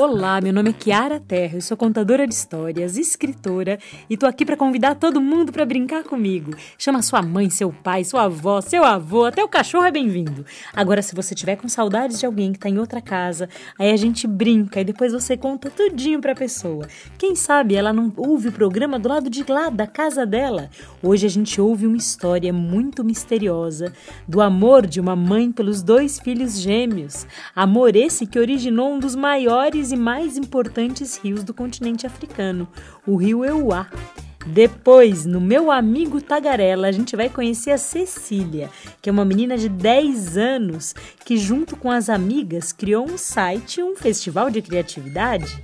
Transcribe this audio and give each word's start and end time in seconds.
Olá, 0.00 0.40
meu 0.40 0.50
nome 0.50 0.70
é 0.70 0.72
Kiara 0.72 1.20
Terra, 1.20 1.58
eu 1.58 1.60
sou 1.60 1.76
contadora 1.76 2.26
de 2.26 2.32
histórias, 2.32 2.96
escritora 2.96 3.78
e 4.08 4.16
tô 4.16 4.24
aqui 4.24 4.46
para 4.46 4.56
convidar 4.56 4.94
todo 4.94 5.20
mundo 5.20 5.52
para 5.52 5.66
brincar 5.66 6.04
comigo. 6.04 6.56
Chama 6.78 7.02
sua 7.02 7.20
mãe, 7.20 7.50
seu 7.50 7.70
pai, 7.70 8.02
sua 8.02 8.22
avó, 8.22 8.62
seu 8.62 8.82
avô, 8.82 9.26
até 9.26 9.44
o 9.44 9.48
cachorro 9.48 9.84
é 9.84 9.90
bem-vindo. 9.90 10.46
Agora, 10.72 11.02
se 11.02 11.14
você 11.14 11.34
tiver 11.34 11.56
com 11.56 11.68
saudades 11.68 12.18
de 12.18 12.24
alguém 12.24 12.50
que 12.50 12.58
tá 12.58 12.70
em 12.70 12.78
outra 12.78 13.02
casa, 13.02 13.46
aí 13.78 13.92
a 13.92 13.96
gente 13.98 14.26
brinca 14.26 14.80
e 14.80 14.84
depois 14.84 15.12
você 15.12 15.36
conta 15.36 15.68
tudinho 15.68 16.18
pra 16.18 16.34
pessoa. 16.34 16.88
Quem 17.18 17.36
sabe 17.36 17.74
ela 17.74 17.92
não 17.92 18.10
ouve 18.16 18.48
o 18.48 18.52
programa 18.52 18.98
do 18.98 19.10
lado 19.10 19.28
de 19.28 19.44
lá 19.46 19.68
da 19.68 19.86
casa 19.86 20.24
dela. 20.24 20.70
Hoje 21.02 21.26
a 21.26 21.30
gente 21.30 21.60
ouve 21.60 21.86
uma 21.86 21.98
história 21.98 22.54
muito 22.54 23.04
misteriosa 23.04 23.92
do 24.26 24.40
amor 24.40 24.86
de 24.86 24.98
uma 24.98 25.14
mãe 25.14 25.52
pelos 25.52 25.82
dois 25.82 26.18
filhos 26.18 26.58
gêmeos. 26.58 27.26
Amor 27.54 27.94
esse 27.94 28.24
que 28.24 28.38
originou 28.38 28.94
um 28.94 28.98
dos 28.98 29.14
maiores 29.14 29.89
e 29.92 29.96
mais 29.96 30.36
importantes 30.36 31.16
rios 31.16 31.42
do 31.42 31.54
continente 31.54 32.06
africano, 32.06 32.68
o 33.06 33.16
rio 33.16 33.44
Euá. 33.44 33.88
Depois, 34.46 35.26
no 35.26 35.40
meu 35.40 35.70
amigo 35.70 36.20
Tagarela, 36.20 36.88
a 36.88 36.92
gente 36.92 37.14
vai 37.14 37.28
conhecer 37.28 37.72
a 37.72 37.78
Cecília, 37.78 38.70
que 39.02 39.10
é 39.10 39.12
uma 39.12 39.24
menina 39.24 39.58
de 39.58 39.68
10 39.68 40.38
anos 40.38 40.94
que, 41.24 41.36
junto 41.36 41.76
com 41.76 41.90
as 41.90 42.08
amigas, 42.08 42.72
criou 42.72 43.04
um 43.04 43.18
site, 43.18 43.82
um 43.82 43.94
festival 43.94 44.50
de 44.50 44.62
criatividade. 44.62 45.62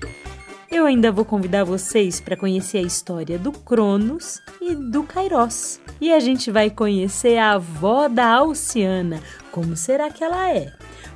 Eu 0.70 0.84
ainda 0.84 1.10
vou 1.10 1.24
convidar 1.24 1.64
vocês 1.64 2.20
para 2.20 2.36
conhecer 2.36 2.78
a 2.78 2.82
história 2.82 3.38
do 3.38 3.50
Cronos 3.50 4.42
e 4.60 4.74
do 4.74 5.04
Kairos. 5.04 5.80
E 6.00 6.12
a 6.12 6.20
gente 6.20 6.50
vai 6.50 6.68
conhecer 6.68 7.38
a 7.38 7.52
avó 7.52 8.08
da 8.08 8.26
Alciana. 8.26 9.22
Como 9.50 9.76
será 9.76 10.10
que 10.10 10.22
ela 10.22 10.50
é? 10.50 10.72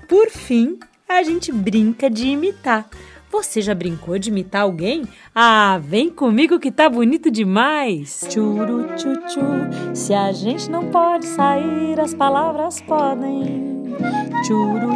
Por 0.08 0.30
fim, 0.30 0.78
a 1.18 1.22
gente 1.22 1.50
brinca 1.52 2.08
de 2.08 2.28
imitar. 2.28 2.88
Você 3.30 3.62
já 3.62 3.74
brincou 3.74 4.18
de 4.18 4.28
imitar 4.28 4.62
alguém? 4.62 5.04
Ah, 5.34 5.78
vem 5.82 6.10
comigo 6.10 6.58
que 6.58 6.72
tá 6.72 6.88
bonito 6.88 7.30
demais! 7.30 8.26
Churu 8.28 8.88
tchu 8.96 9.94
se 9.94 10.12
a 10.12 10.32
gente 10.32 10.68
não 10.68 10.90
pode 10.90 11.26
sair, 11.26 12.00
as 12.00 12.12
palavras 12.12 12.80
podem. 12.80 13.96
Churu 14.44 14.90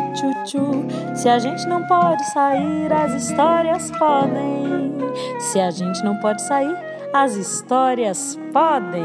tchu 0.45 1.15
se 1.15 1.29
a 1.29 1.39
gente 1.39 1.65
não 1.69 1.87
pode 1.87 2.25
sair, 2.33 2.93
as 2.93 3.23
histórias 3.23 3.91
podem. 3.93 4.95
Se 5.39 5.61
a 5.61 5.71
gente 5.71 6.03
não 6.05 6.17
pode 6.17 6.43
sair, 6.43 6.77
as 7.13 7.37
histórias 7.37 8.37
podem. 8.53 9.05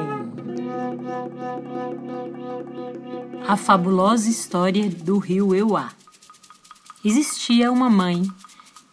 A 3.48 3.56
fabulosa 3.56 4.28
história 4.28 4.90
do 4.90 5.20
rio 5.20 5.54
Euá. 5.54 5.99
Existia 7.04 7.72
uma 7.72 7.90
mãe 7.90 8.24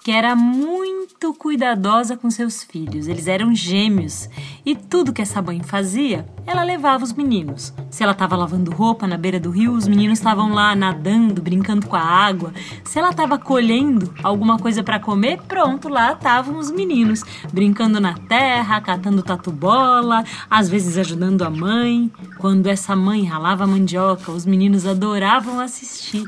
que 0.07 0.13
era 0.13 0.37
muito 0.37 1.35
cuidadosa 1.35 2.17
com 2.17 2.31
seus 2.31 2.63
filhos. 2.63 3.09
Eles 3.09 3.27
eram 3.27 3.53
gêmeos 3.53 4.31
e 4.65 4.77
tudo 4.77 5.13
que 5.13 5.21
essa 5.21 5.43
mãe 5.43 5.61
fazia, 5.65 6.25
ela 6.47 6.63
levava 6.63 7.03
os 7.03 7.13
meninos. 7.13 7.75
Se 7.91 8.05
ela 8.05 8.13
estava 8.13 8.37
lavando 8.37 8.71
roupa 8.71 9.05
na 9.09 9.19
beira 9.19 9.41
do 9.41 9.51
rio, 9.51 9.73
os 9.73 9.89
meninos 9.89 10.21
estavam 10.21 10.53
lá 10.55 10.77
nadando, 10.77 11.43
brincando 11.43 11.89
com 11.89 11.97
a 11.97 12.01
água. 12.01 12.55
Se 12.85 13.01
ela 13.01 13.11
estava 13.11 13.37
colhendo 13.37 14.15
alguma 14.23 14.57
coisa 14.57 14.81
para 14.81 15.01
comer, 15.01 15.43
pronto, 15.43 15.89
lá 15.89 16.13
estavam 16.13 16.57
os 16.57 16.71
meninos, 16.71 17.25
brincando 17.53 17.99
na 17.99 18.15
terra, 18.15 18.81
catando 18.81 19.25
tatu-bola, 19.25 20.23
às 20.49 20.69
vezes 20.69 20.97
ajudando 20.97 21.43
a 21.43 21.51
mãe. 21.51 22.13
Quando 22.39 22.69
essa 22.69 22.95
mãe 22.95 23.25
ralava 23.25 23.67
mandioca, 23.67 24.31
os 24.31 24.47
meninos 24.47 24.87
adoravam 24.87 25.59
assistir 25.59 26.23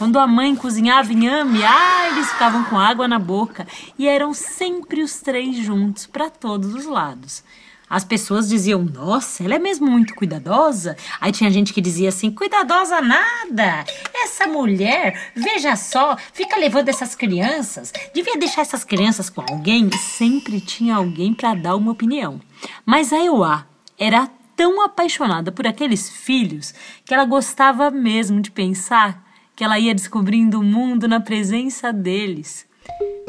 quando 0.00 0.18
a 0.18 0.26
mãe 0.26 0.56
cozinhava 0.56 1.12
inhame, 1.12 1.62
ah, 1.62 2.08
eles 2.08 2.32
ficavam 2.32 2.64
com 2.64 2.78
água 2.78 3.06
na 3.06 3.18
boca 3.18 3.66
e 3.98 4.08
eram 4.08 4.32
sempre 4.32 5.02
os 5.02 5.20
três 5.20 5.54
juntos 5.58 6.06
para 6.06 6.30
todos 6.30 6.72
os 6.72 6.86
lados. 6.86 7.44
As 7.86 8.02
pessoas 8.02 8.48
diziam, 8.48 8.82
nossa, 8.82 9.44
ela 9.44 9.56
é 9.56 9.58
mesmo 9.58 9.86
muito 9.90 10.14
cuidadosa. 10.14 10.96
Aí 11.20 11.30
tinha 11.30 11.50
gente 11.50 11.74
que 11.74 11.82
dizia 11.82 12.08
assim, 12.08 12.30
cuidadosa 12.30 13.02
nada. 13.02 13.84
Essa 14.14 14.46
mulher, 14.46 15.32
veja 15.36 15.76
só, 15.76 16.16
fica 16.32 16.58
levando 16.58 16.88
essas 16.88 17.14
crianças. 17.14 17.92
Devia 18.14 18.38
deixar 18.38 18.62
essas 18.62 18.84
crianças 18.84 19.28
com 19.28 19.42
alguém. 19.42 19.90
Sempre 19.92 20.62
tinha 20.62 20.96
alguém 20.96 21.34
para 21.34 21.52
dar 21.52 21.76
uma 21.76 21.92
opinião. 21.92 22.40
Mas 22.86 23.12
a 23.12 23.18
Euá 23.18 23.66
era 23.98 24.30
tão 24.56 24.82
apaixonada 24.82 25.52
por 25.52 25.66
aqueles 25.66 26.08
filhos 26.08 26.72
que 27.04 27.12
ela 27.12 27.26
gostava 27.26 27.90
mesmo 27.90 28.40
de 28.40 28.50
pensar 28.50 29.28
que 29.60 29.64
ela 29.64 29.78
ia 29.78 29.94
descobrindo 29.94 30.58
o 30.58 30.64
mundo 30.64 31.06
na 31.06 31.20
presença 31.20 31.92
deles. 31.92 32.66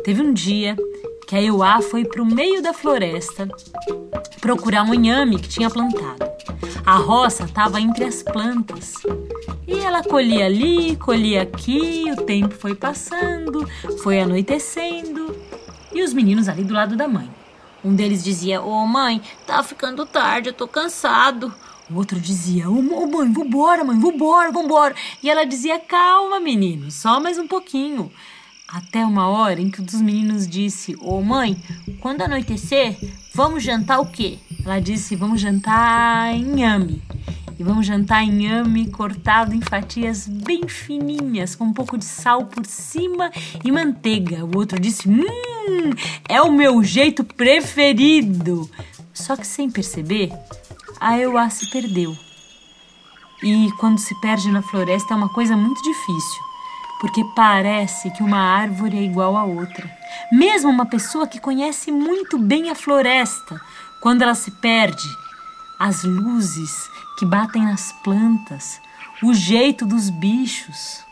Teve 0.02 0.22
um 0.22 0.32
dia 0.32 0.78
que 1.28 1.36
a 1.36 1.44
Euá 1.44 1.82
foi 1.82 2.06
para 2.06 2.22
o 2.22 2.26
meio 2.26 2.62
da 2.62 2.72
floresta 2.72 3.50
procurar 4.40 4.84
um 4.84 4.94
inhame 4.94 5.38
que 5.38 5.50
tinha 5.50 5.70
plantado. 5.70 6.26
A 6.86 6.96
roça 6.96 7.44
estava 7.44 7.82
entre 7.82 8.06
as 8.06 8.24
plantas. 8.24 8.94
E 9.68 9.78
ela 9.80 10.02
colhia 10.02 10.46
ali, 10.46 10.96
colhia 10.96 11.42
aqui, 11.42 12.06
o 12.10 12.24
tempo 12.24 12.56
foi 12.56 12.76
passando, 12.76 13.68
foi 14.02 14.22
anoitecendo. 14.22 15.36
E 15.92 16.02
os 16.02 16.14
meninos 16.14 16.48
ali 16.48 16.64
do 16.64 16.74
lado 16.74 16.96
da 16.96 17.10
mãe. 17.10 17.30
Um 17.84 17.94
deles 17.94 18.24
dizia: 18.24 18.62
Ô 18.62 18.70
oh, 18.70 18.88
mãe, 18.88 19.22
tá 19.46 19.62
ficando 19.64 20.06
tarde, 20.06 20.48
eu 20.48 20.54
tô 20.54 20.66
cansado. 20.66 21.54
O 21.92 21.98
outro 21.98 22.20
dizia: 22.20 22.70
Ô 22.70 22.78
oh, 22.78 23.08
mãe, 23.08 23.32
vambora, 23.32 23.84
mãe, 23.84 24.00
vambora, 24.00 24.52
vambora. 24.52 24.96
E 25.22 25.30
ela 25.30 25.46
dizia: 25.46 25.78
Calma, 25.78 26.40
menino, 26.40 26.90
só 26.90 27.20
mais 27.20 27.38
um 27.38 27.48
pouquinho. 27.48 28.10
Até 28.68 29.06
uma 29.06 29.28
hora 29.28 29.60
em 29.60 29.70
que 29.70 29.82
um 29.82 29.84
dos 29.84 30.00
meninos 30.00 30.48
disse: 30.48 30.96
Ô 31.02 31.18
oh, 31.18 31.22
mãe, 31.22 31.62
quando 32.00 32.22
anoitecer, 32.22 32.98
vamos 33.34 33.64
jantar 33.64 34.00
o 34.00 34.06
quê? 34.06 34.40
Ela 34.64 34.80
disse: 34.80 35.18
Vamos 35.18 35.42
jantar 35.42 36.34
inhame. 36.34 37.02
E 37.60 37.64
vamos 37.64 37.86
jantar 37.86 38.24
inhame 38.24 38.90
cortado 38.90 39.54
em 39.54 39.62
fatias 39.62 40.28
bem 40.28 40.68
fininhas, 40.70 41.56
com 41.56 41.66
um 41.66 41.74
pouco 41.74 41.98
de 41.98 42.06
sal 42.06 42.46
por 42.46 42.66
cima 42.66 43.30
e 43.66 43.72
manteiga. 43.72 44.46
O 44.46 44.58
outro 44.58 44.80
disse: 44.80 45.10
Hum, 45.10 45.92
é 46.30 46.42
o 46.42 46.54
meu 46.54 46.82
jeito 46.82 47.26
preferido. 47.26 48.70
Só 49.14 49.36
que 49.36 49.46
sem 49.46 49.70
perceber, 49.70 50.32
a 51.02 51.18
Euá 51.18 51.50
se 51.50 51.68
perdeu. 51.72 52.16
E 53.42 53.72
quando 53.80 53.98
se 53.98 54.14
perde 54.22 54.52
na 54.52 54.62
floresta 54.62 55.16
é 55.16 55.18
uma 55.18 55.30
coisa 55.30 55.58
muito 55.58 55.82
difícil, 55.82 56.44
porque 57.00 57.26
parece 57.36 58.12
que 58.12 58.22
uma 58.22 58.38
árvore 58.38 59.00
é 59.00 59.02
igual 59.02 59.36
a 59.36 59.44
outra. 59.44 59.92
Mesmo 60.32 60.70
uma 60.70 60.86
pessoa 60.86 61.26
que 61.26 61.40
conhece 61.40 61.92
muito 61.92 62.38
bem 62.38 62.70
a 62.70 62.76
floresta, 62.76 63.60
quando 64.00 64.22
ela 64.22 64.36
se 64.36 64.52
perde, 64.52 65.08
as 65.80 66.04
luzes 66.04 66.88
que 67.18 67.26
batem 67.26 67.66
nas 67.66 67.92
plantas, 68.04 68.80
o 69.24 69.34
jeito 69.34 69.88
dos 69.88 70.12
bichos, 70.12 71.04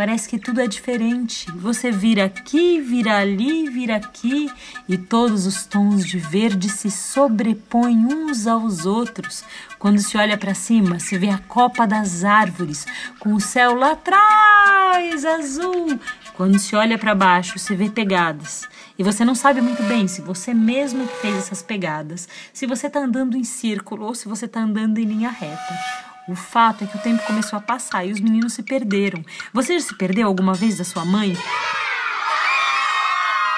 Parece 0.00 0.30
que 0.30 0.38
tudo 0.38 0.62
é 0.62 0.66
diferente. 0.66 1.44
Você 1.56 1.90
vira 1.90 2.24
aqui, 2.24 2.80
vira 2.80 3.18
ali, 3.18 3.68
vira 3.68 3.96
aqui 3.96 4.50
e 4.88 4.96
todos 4.96 5.44
os 5.44 5.66
tons 5.66 6.06
de 6.06 6.18
verde 6.18 6.70
se 6.70 6.90
sobrepõem 6.90 8.06
uns 8.06 8.46
aos 8.46 8.86
outros. 8.86 9.44
Quando 9.78 9.98
se 9.98 10.16
olha 10.16 10.38
para 10.38 10.54
cima, 10.54 10.98
se 10.98 11.18
vê 11.18 11.28
a 11.28 11.36
copa 11.36 11.86
das 11.86 12.24
árvores 12.24 12.86
com 13.18 13.34
o 13.34 13.40
céu 13.42 13.74
lá 13.74 13.92
atrás 13.92 15.22
azul. 15.22 16.00
Quando 16.34 16.58
se 16.58 16.74
olha 16.74 16.96
para 16.96 17.14
baixo, 17.14 17.58
se 17.58 17.74
vê 17.74 17.90
pegadas. 17.90 18.66
E 18.98 19.04
você 19.04 19.22
não 19.22 19.34
sabe 19.34 19.60
muito 19.60 19.82
bem 19.82 20.08
se 20.08 20.22
você 20.22 20.54
mesmo 20.54 21.06
fez 21.20 21.36
essas 21.36 21.60
pegadas, 21.60 22.26
se 22.54 22.64
você 22.64 22.86
está 22.86 23.00
andando 23.00 23.36
em 23.36 23.44
círculo 23.44 24.06
ou 24.06 24.14
se 24.14 24.26
você 24.26 24.46
está 24.46 24.60
andando 24.62 24.96
em 24.96 25.04
linha 25.04 25.28
reta. 25.28 26.09
O 26.28 26.34
fato 26.34 26.84
é 26.84 26.86
que 26.86 26.96
o 26.96 27.00
tempo 27.00 27.26
começou 27.26 27.58
a 27.58 27.62
passar 27.62 28.04
e 28.04 28.12
os 28.12 28.20
meninos 28.20 28.52
se 28.52 28.62
perderam. 28.62 29.24
Você 29.52 29.78
já 29.78 29.86
se 29.86 29.94
perdeu 29.96 30.26
alguma 30.26 30.54
vez 30.54 30.78
da 30.78 30.84
sua 30.84 31.04
mãe? 31.04 31.36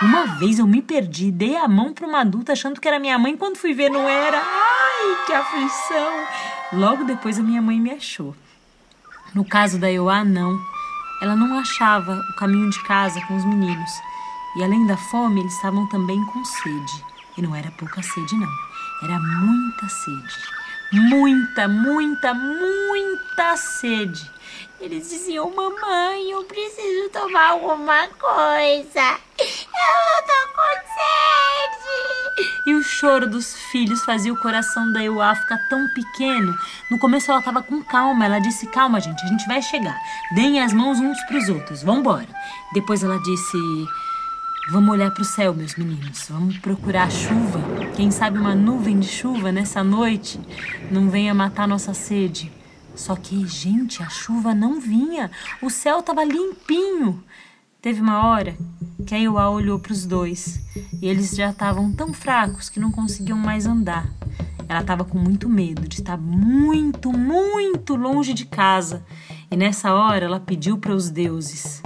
Uma 0.01 0.27
vez 0.39 0.59
eu 0.59 0.67
me 0.67 0.83
perdi, 0.83 1.31
dei 1.31 1.57
a 1.57 1.69
mão 1.69 1.93
para 1.93 2.07
uma 2.07 2.21
adulta 2.23 2.53
achando 2.53 2.81
que 2.81 2.89
era 2.89 2.99
minha 2.99 3.19
mãe, 3.19 3.37
quando 3.37 3.57
fui 3.57 3.73
ver 3.73 3.89
não 3.89 4.09
era. 4.09 4.39
Ai, 4.39 5.27
que 5.27 5.33
aflição! 5.33 6.27
Logo 6.73 7.05
depois 7.05 7.39
a 7.39 7.43
minha 7.43 7.63
mãe 7.63 7.79
me 7.79 7.91
achou. 7.91 8.35
No 9.35 9.45
caso 9.45 9.79
da 9.79 9.91
Euá, 9.91 10.25
não. 10.25 10.59
Ela 11.21 11.37
não 11.37 11.59
achava 11.59 12.15
o 12.15 12.37
caminho 12.37 12.69
de 12.71 12.83
casa 12.83 13.21
com 13.27 13.37
os 13.37 13.45
meninos. 13.45 13.91
E 14.57 14.65
além 14.65 14.87
da 14.87 14.97
fome, 14.97 15.41
eles 15.41 15.55
estavam 15.55 15.87
também 15.89 16.25
com 16.27 16.45
sede. 16.45 17.05
E 17.39 17.43
não 17.43 17.55
era 17.55 17.71
pouca 17.73 18.03
sede, 18.03 18.35
não. 18.35 18.49
Era 19.05 19.19
muita 19.21 19.89
sede. 19.89 20.62
Muita, 20.93 21.67
muita, 21.67 22.35
muita 22.35 23.57
sede. 23.57 24.31
Eles 24.81 25.09
diziam: 25.09 25.51
Mamãe, 25.55 26.31
eu 26.31 26.45
preciso 26.45 27.09
tomar 27.11 27.51
alguma 27.51 28.09
coisa. 28.09 29.19
Eu 29.39 30.23
tô 30.27 30.53
com 30.55 30.73
sede. 30.93 32.53
E 32.67 32.75
o 32.75 32.83
choro 32.83 33.29
dos 33.29 33.55
filhos 33.71 34.05
fazia 34.05 34.33
o 34.33 34.41
coração 34.41 34.93
da 34.93 35.03
Euá 35.03 35.35
ficar 35.35 35.59
tão 35.69 35.87
pequeno. 35.89 36.55
No 36.91 36.99
começo 36.99 37.31
ela 37.31 37.41
estava 37.41 37.63
com 37.63 37.83
calma. 37.85 38.25
Ela 38.25 38.41
disse: 38.41 38.67
Calma, 38.67 39.01
gente, 39.01 39.25
a 39.25 39.29
gente 39.29 39.47
vai 39.47 39.63
chegar. 39.63 39.99
Deem 40.35 40.61
as 40.61 40.73
mãos 40.73 40.99
uns 40.99 41.21
para 41.27 41.39
os 41.39 41.49
outros. 41.49 41.83
Vambora. 41.83 42.29
Depois 42.73 43.03
ela 43.03 43.19
disse: 43.21 43.59
Vamos 44.71 44.91
olhar 44.91 45.11
para 45.11 45.23
o 45.23 45.25
céu, 45.25 45.53
meus 45.53 45.75
meninos. 45.75 46.29
Vamos 46.31 46.57
procurar 46.57 47.11
chuva. 47.11 47.61
Quem 47.97 48.13
sabe 48.13 48.39
uma 48.39 48.55
nuvem 48.55 48.99
de 48.99 49.09
chuva 49.09 49.51
nessa 49.51 49.83
noite 49.83 50.41
não 50.91 51.11
venha 51.11 51.35
matar 51.35 51.67
nossa 51.67 51.93
sede. 51.93 52.51
Só 52.95 53.17
que, 53.17 53.45
gente, 53.47 54.03
a 54.03 54.09
chuva 54.09 54.55
não 54.55 54.81
vinha. 54.81 55.31
O 55.61 55.69
céu 55.69 55.99
estava 55.99 56.23
limpinho. 56.25 57.23
Teve 57.83 58.01
uma 58.01 58.25
hora 58.25 58.57
que 59.05 59.15
a 59.15 59.19
Iuá 59.19 59.51
olhou 59.51 59.81
para 59.81 59.93
os 59.93 60.07
dois 60.07 60.61
e 61.03 61.09
eles 61.09 61.33
já 61.33 61.51
estavam 61.51 61.93
tão 61.93 62.13
fracos 62.13 62.71
que 62.71 62.79
não 62.79 62.93
conseguiam 62.93 63.37
mais 63.37 63.67
andar. 63.67 64.09
Ela 64.69 64.81
estava 64.81 65.05
com 65.05 65.19
muito 65.19 65.49
medo 65.49 65.89
de 65.89 66.01
estar 66.01 66.17
muito, 66.17 67.13
muito 67.13 67.97
longe 67.97 68.33
de 68.33 68.47
casa 68.47 69.05
e 69.51 69.57
nessa 69.57 69.93
hora 69.93 70.25
ela 70.25 70.39
pediu 70.39 70.79
para 70.79 70.95
os 70.95 71.11
deuses 71.11 71.83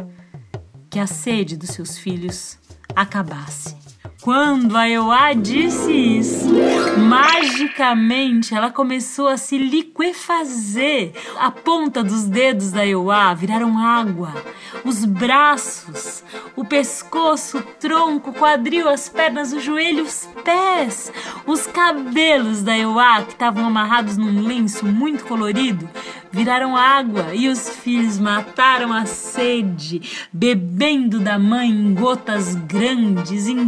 que 0.90 0.98
a 0.98 1.06
sede 1.06 1.56
dos 1.56 1.70
seus 1.70 1.98
filhos 1.98 2.58
acabasse. 2.94 3.75
Quando 4.26 4.76
a 4.76 5.32
disse 5.34 5.92
isso, 5.92 6.48
magicamente 6.98 8.52
ela 8.52 8.72
começou 8.72 9.28
a 9.28 9.36
se 9.36 9.56
liquefazer. 9.56 11.12
A 11.38 11.52
ponta 11.52 12.02
dos 12.02 12.24
dedos 12.24 12.72
da 12.72 12.84
Eoá 12.84 13.32
viraram 13.34 13.78
água. 13.78 14.34
Os 14.84 15.04
braços, 15.04 16.24
o 16.56 16.64
pescoço, 16.64 17.58
o 17.58 17.62
tronco, 17.62 18.30
o 18.30 18.34
quadril, 18.34 18.88
as 18.88 19.08
pernas, 19.08 19.52
o 19.52 19.60
joelho, 19.60 20.02
os 20.02 20.28
pés, 20.42 21.12
os 21.46 21.64
cabelos 21.68 22.64
da 22.64 22.76
Eoá, 22.76 23.22
que 23.22 23.32
estavam 23.32 23.64
amarrados 23.64 24.16
num 24.16 24.44
lenço 24.44 24.84
muito 24.84 25.24
colorido, 25.24 25.88
viraram 26.32 26.76
água 26.76 27.32
e 27.32 27.48
os 27.48 27.68
filhos 27.68 28.18
mataram 28.18 28.92
a 28.92 29.06
sede, 29.06 30.28
bebendo 30.32 31.18
da 31.20 31.38
mãe 31.38 31.70
em 31.70 31.94
gotas 31.94 32.54
grandes, 32.54 33.46
em 33.46 33.64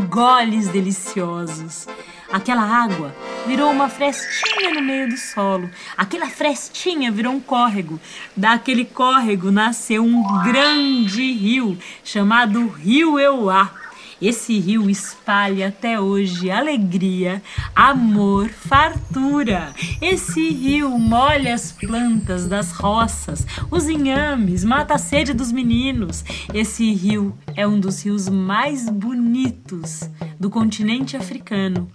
goles 0.48 0.68
deliciosos. 0.68 1.86
Aquela 2.32 2.62
água 2.62 3.14
virou 3.46 3.70
uma 3.70 3.88
frestinha 3.88 4.72
no 4.72 4.82
meio 4.82 5.08
do 5.08 5.16
solo. 5.16 5.70
Aquela 5.96 6.28
frestinha 6.30 7.12
virou 7.12 7.34
um 7.34 7.40
córrego. 7.40 8.00
Daquele 8.34 8.86
córrego 8.86 9.50
nasceu 9.50 10.02
um 10.02 10.42
grande 10.42 11.32
rio 11.32 11.78
chamado 12.02 12.66
Rio 12.66 13.20
Euá. 13.20 13.70
Esse 14.20 14.58
rio 14.58 14.90
espalha 14.90 15.68
até 15.68 16.00
hoje 16.00 16.50
alegria, 16.50 17.40
amor, 17.74 18.48
fartura. 18.48 19.72
Esse 20.02 20.50
rio 20.50 20.98
molha 20.98 21.54
as 21.54 21.70
plantas 21.70 22.48
das 22.48 22.72
roças, 22.72 23.46
os 23.70 23.88
inhames, 23.88 24.64
mata 24.64 24.94
a 24.94 24.98
sede 24.98 25.32
dos 25.32 25.52
meninos. 25.52 26.24
Esse 26.52 26.92
rio 26.92 27.32
é 27.54 27.66
um 27.66 27.78
dos 27.78 28.04
rios 28.04 28.28
mais 28.28 28.88
bonitos 28.88 30.10
do 30.38 30.50
continente 30.50 31.16
africano. 31.16 31.88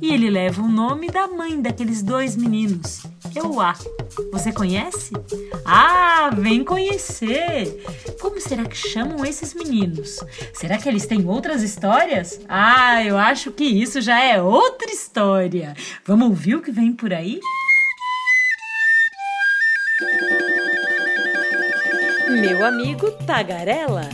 E 0.00 0.12
ele 0.12 0.30
leva 0.30 0.62
o 0.62 0.68
nome 0.68 1.08
da 1.08 1.26
mãe 1.26 1.60
daqueles 1.60 2.02
dois 2.02 2.36
meninos, 2.36 3.06
Euá. 3.38 3.74
Você 4.32 4.50
conhece? 4.52 5.12
Ah, 5.64 6.30
vem 6.36 6.64
conhecer! 6.64 7.84
Como 8.20 8.40
será 8.40 8.64
que 8.64 8.76
chamam 8.76 9.24
esses 9.24 9.52
meninos? 9.52 10.18
Será 10.54 10.78
que 10.78 10.88
eles 10.88 11.06
têm 11.06 11.26
outras 11.26 11.62
histórias? 11.62 12.40
Ah, 12.48 13.04
eu 13.04 13.18
acho 13.18 13.50
que 13.52 13.64
isso 13.64 14.00
já 14.00 14.22
é 14.22 14.40
outra 14.40 14.90
história. 14.90 15.74
Vamos 16.04 16.28
ouvir 16.28 16.54
o 16.54 16.62
que 16.62 16.70
vem 16.70 16.92
por 16.92 17.12
aí? 17.12 17.40
Meu 22.28 22.66
amigo 22.66 23.10
Tagarela. 23.26 24.08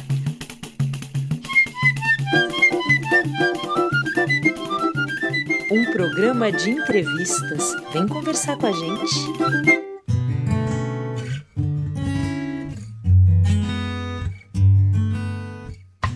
Um 5.75 5.91
programa 5.91 6.53
de 6.53 6.69
entrevistas. 6.69 7.75
Vem 7.95 8.07
conversar 8.07 8.59
com 8.59 8.67
a 8.67 8.73
gente. 8.73 9.15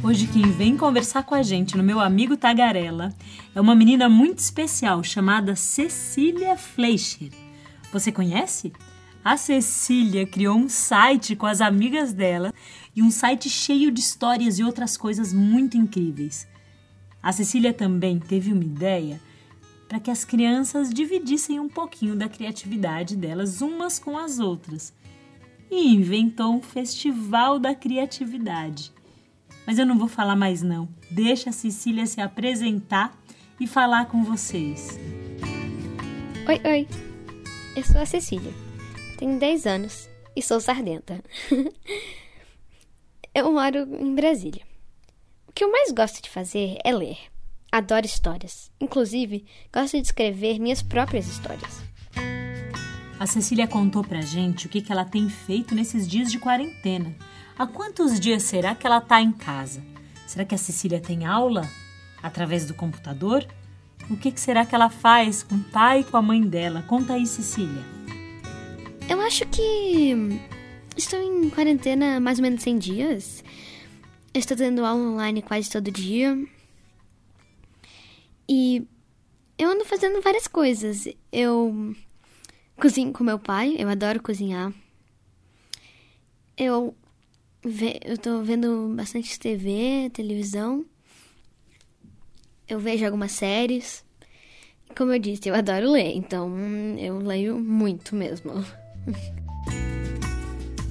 Hoje 0.05 0.26
quem 0.26 0.43
vem 0.43 0.76
conversar 0.76 1.23
com 1.23 1.35
a 1.35 1.43
gente 1.43 1.75
no 1.75 1.82
meu 1.82 1.99
amigo 2.00 2.37
Tagarela 2.37 3.14
é 3.55 3.58
uma 3.58 3.75
menina 3.75 4.11
muito 4.11 4.41
especial 4.41 5.03
chamada 5.03 5.56
Cecília 5.56 6.55
Fleischer. 6.58 7.31
Você 7.91 8.12
conhece? 8.12 8.75
A 9.25 9.38
Cecília 9.38 10.26
criou 10.26 10.55
um 10.55 10.69
site 10.69 11.35
com 11.35 11.47
as 11.47 11.62
amigas 11.62 12.12
dela 12.12 12.53
e 12.94 13.03
um 13.03 13.11
site 13.11 13.49
cheio 13.49 13.91
de 13.91 14.00
histórias 14.00 14.58
e 14.58 14.64
outras 14.64 14.99
coisas 14.99 15.32
muito 15.32 15.79
incríveis. 15.79 16.47
A 17.23 17.32
Cecília 17.32 17.73
também 17.73 18.19
teve 18.19 18.53
uma 18.53 18.62
ideia 18.62 19.19
para 19.88 20.00
que 20.00 20.11
as 20.11 20.25
crianças 20.25 20.93
dividissem 20.93 21.61
um 21.61 21.69
pouquinho 21.69 22.17
da 22.17 22.29
criatividade 22.29 23.17
delas 23.17 23.61
umas 23.61 23.99
com 23.99 24.19
as 24.19 24.38
outras 24.38 24.93
e 25.71 25.94
inventou 25.94 26.55
um 26.55 26.62
festival 26.62 27.59
da 27.59 27.75
criatividade. 27.75 28.93
Mas 29.67 29.79
eu 29.79 29.87
não 29.87 29.99
vou 29.99 30.09
falar 30.09 30.37
mais 30.37 30.62
não. 30.62 30.88
Deixa 31.11 31.50
a 31.50 31.53
Cecília 31.53 32.06
se 32.06 32.21
apresentar 32.21 33.17
e 33.59 33.67
falar 33.67 34.06
com 34.06 34.23
vocês. 34.23 34.99
Oi, 36.49 36.61
oi. 36.65 36.89
Eu 37.75 37.82
sou 37.82 38.00
a 38.00 38.06
Cecília. 38.06 38.53
Tenho 39.19 39.39
10 39.39 39.67
anos 39.67 40.09
e 40.37 40.43
sou 40.43 40.61
sardenta. 40.61 41.23
eu 43.35 43.53
moro 43.53 43.79
em 44.00 44.15
Brasília. 44.15 44.62
O 45.49 45.53
que 45.53 45.65
eu 45.65 45.73
mais 45.73 45.91
gosto 45.91 46.23
de 46.23 46.31
fazer 46.31 46.79
é 46.85 46.93
ler. 46.93 47.19
Adoro 47.76 48.06
histórias. 48.06 48.70
Inclusive, 48.81 49.44
gosto 49.70 49.99
de 49.99 50.05
escrever 50.05 50.58
minhas 50.58 50.81
próprias 50.81 51.26
histórias. 51.26 51.82
A 53.20 53.26
Cecília 53.26 53.69
contou 53.69 54.02
pra 54.02 54.23
gente 54.23 54.64
o 54.64 54.70
que, 54.70 54.81
que 54.81 54.90
ela 54.90 55.05
tem 55.05 55.28
feito 55.28 55.75
nesses 55.75 56.08
dias 56.08 56.32
de 56.32 56.38
quarentena. 56.38 57.14
Há 57.58 57.67
quantos 57.67 58.19
dias 58.19 58.44
será 58.44 58.75
que 58.75 58.87
ela 58.87 58.96
está 58.96 59.20
em 59.20 59.31
casa? 59.31 59.82
Será 60.26 60.43
que 60.43 60.55
a 60.55 60.58
Cecília 60.58 61.00
tem 61.00 61.26
aula 61.26 61.69
através 62.23 62.65
do 62.65 62.72
computador? 62.72 63.46
O 64.08 64.17
que, 64.17 64.32
que 64.32 64.41
será 64.41 64.65
que 64.65 64.74
ela 64.74 64.89
faz 64.89 65.43
com 65.43 65.56
o 65.56 65.65
pai 65.65 66.01
e 66.01 66.05
com 66.05 66.17
a 66.17 66.22
mãe 66.22 66.41
dela? 66.41 66.81
Conta 66.81 67.12
aí, 67.12 67.27
Cecília. 67.27 67.84
Eu 69.06 69.20
acho 69.20 69.46
que 69.48 70.17
estou 70.96 71.20
em 71.20 71.51
quarentena 71.51 72.17
há 72.17 72.20
mais 72.20 72.39
ou 72.39 72.43
menos 72.43 72.62
100 72.62 72.79
dias. 72.79 73.44
Estou 74.32 74.56
tendo 74.56 74.82
aula 74.82 75.10
online 75.10 75.43
quase 75.43 75.70
todo 75.70 75.91
dia. 75.91 76.39
E 78.48 78.86
eu 79.58 79.70
ando 79.70 79.84
fazendo 79.84 80.20
várias 80.20 80.46
coisas. 80.46 81.08
Eu 81.32 81.94
cozinho 82.76 83.12
com 83.12 83.24
meu 83.24 83.38
pai, 83.38 83.76
eu 83.79 83.88
adoro 83.88 84.22
cozinhar. 84.22 84.72
Eu 86.56 86.94
eu 88.05 88.17
tô 88.17 88.43
vendo 88.43 88.93
bastante 88.96 89.38
TV, 89.41 90.10
televisão. 90.12 90.84
Eu 92.69 92.79
vejo 92.79 93.05
algumas 93.05 93.32
séries. 93.32 94.05
Como 94.96 95.12
eu 95.12 95.19
disse, 95.19 95.48
eu 95.48 95.55
adoro 95.55 95.91
ler, 95.91 96.15
então 96.15 96.48
eu 96.96 97.19
leio 97.19 97.58
muito 97.58 98.15
mesmo. 98.15 98.53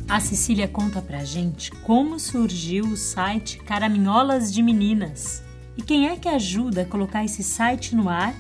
A 0.07 0.19
Cecília 0.19 0.67
conta 0.67 1.01
pra 1.01 1.23
gente 1.23 1.71
como 1.71 2.19
surgiu 2.19 2.85
o 2.85 2.97
site 2.97 3.57
Caraminholas 3.57 4.53
de 4.53 4.61
Meninas 4.61 5.44
e 5.77 5.81
quem 5.81 6.07
é 6.07 6.17
que 6.17 6.27
ajuda 6.27 6.81
a 6.81 6.85
colocar 6.85 7.23
esse 7.23 7.43
site 7.43 7.95
no 7.95 8.09
ar 8.09 8.35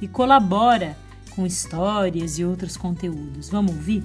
e 0.00 0.08
colabora 0.08 0.96
com 1.34 1.46
histórias 1.46 2.38
e 2.38 2.44
outros 2.44 2.76
conteúdos. 2.76 3.48
Vamos 3.48 3.72
ouvir? 3.72 4.02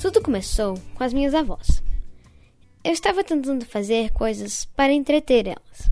Tudo 0.00 0.22
começou 0.22 0.78
com 0.94 1.04
as 1.04 1.12
minhas 1.12 1.34
avós. 1.34 1.82
Eu 2.82 2.92
estava 2.92 3.22
tentando 3.22 3.66
fazer 3.66 4.10
coisas 4.12 4.64
para 4.64 4.92
entreter 4.92 5.46
elas. 5.46 5.90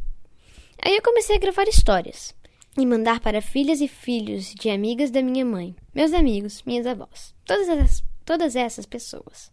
Aí 0.82 0.94
eu 0.94 1.02
comecei 1.02 1.36
a 1.36 1.40
gravar 1.40 1.68
histórias 1.68 2.34
e 2.78 2.86
mandar 2.86 3.20
para 3.20 3.42
filhas 3.42 3.80
e 3.80 3.88
filhos 3.88 4.54
de 4.54 4.70
amigas 4.70 5.10
da 5.10 5.20
minha 5.20 5.44
mãe, 5.44 5.74
meus 5.92 6.12
amigos, 6.12 6.62
minhas 6.64 6.86
avós, 6.86 7.34
todas 7.44 7.68
essas, 7.68 8.04
todas 8.24 8.56
essas 8.56 8.86
pessoas. 8.86 9.50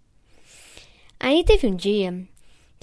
Aí 1.19 1.43
teve 1.43 1.67
um 1.67 1.75
dia 1.75 2.27